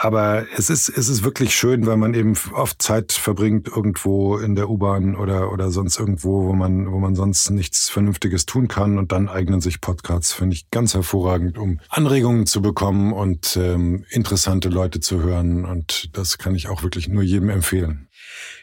Aber 0.00 0.46
es 0.56 0.70
ist, 0.70 0.88
es 0.88 1.08
ist 1.08 1.24
wirklich 1.24 1.56
schön, 1.56 1.84
weil 1.84 1.96
man 1.96 2.14
eben 2.14 2.34
oft 2.52 2.80
Zeit 2.80 3.10
verbringt 3.10 3.66
irgendwo 3.66 4.38
in 4.38 4.54
der 4.54 4.70
U-Bahn 4.70 5.16
oder, 5.16 5.52
oder 5.52 5.72
sonst 5.72 5.98
irgendwo, 5.98 6.44
wo 6.44 6.52
man, 6.52 6.92
wo 6.92 7.00
man 7.00 7.16
sonst 7.16 7.50
nichts 7.50 7.88
Vernünftiges 7.88 8.46
tun 8.46 8.68
kann. 8.68 8.96
Und 8.96 9.10
dann 9.10 9.28
eignen 9.28 9.60
sich 9.60 9.80
Podcasts, 9.80 10.32
finde 10.32 10.54
ich, 10.54 10.70
ganz 10.70 10.94
hervorragend, 10.94 11.58
um 11.58 11.80
Anregungen 11.88 12.46
zu 12.46 12.62
bekommen 12.62 13.12
und 13.12 13.56
ähm, 13.56 14.04
interessante 14.10 14.68
Leute 14.68 15.00
zu 15.00 15.20
hören. 15.20 15.64
Und 15.64 16.16
das 16.16 16.38
kann 16.38 16.54
ich 16.54 16.68
auch 16.68 16.84
wirklich 16.84 17.08
nur 17.08 17.24
jedem 17.24 17.48
empfehlen. 17.48 18.08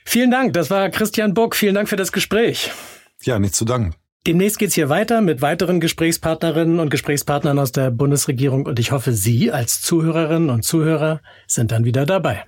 Vielen 0.06 0.32
Dank. 0.32 0.54
Das 0.54 0.70
war 0.70 0.90
Christian 0.90 1.34
Buck. 1.34 1.58
Vielen 1.58 1.76
Dank 1.76 1.90
für 1.90 1.98
das 1.98 2.14
Gespräch. 2.14 2.72
Ja, 3.24 3.40
nicht 3.40 3.56
zu 3.56 3.66
danken. 3.66 3.94
Demnächst 4.28 4.58
geht's 4.58 4.74
hier 4.74 4.90
weiter 4.90 5.22
mit 5.22 5.44
weiteren 5.44 5.80
Gesprächspartnerinnen 5.80 6.80
und 6.80 6.90
Gesprächspartnern 6.90 7.60
aus 7.60 7.72
der 7.72 7.92
Bundesregierung 7.92 8.66
und 8.66 8.80
ich 8.80 8.92
hoffe, 8.92 9.12
Sie 9.12 9.52
als 9.52 9.82
Zuhörerinnen 9.82 10.50
und 10.50 10.64
Zuhörer 10.64 11.22
sind 11.46 11.72
dann 11.72 11.86
wieder 11.86 12.08
dabei. 12.08 12.44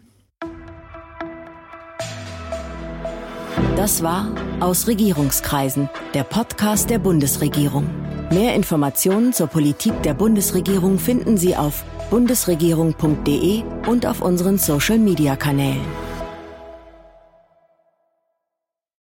Das 3.75 4.01
war 4.01 4.33
Aus 4.59 4.87
Regierungskreisen, 4.87 5.87
der 6.15 6.23
Podcast 6.23 6.89
der 6.89 6.97
Bundesregierung. 6.97 7.87
Mehr 8.31 8.55
Informationen 8.55 9.31
zur 9.31 9.45
Politik 9.45 10.01
der 10.01 10.15
Bundesregierung 10.15 10.97
finden 10.97 11.37
Sie 11.37 11.55
auf 11.55 11.85
bundesregierung.de 12.09 13.61
und 13.87 14.07
auf 14.07 14.23
unseren 14.23 14.57
Social-Media-Kanälen. 14.57 16.06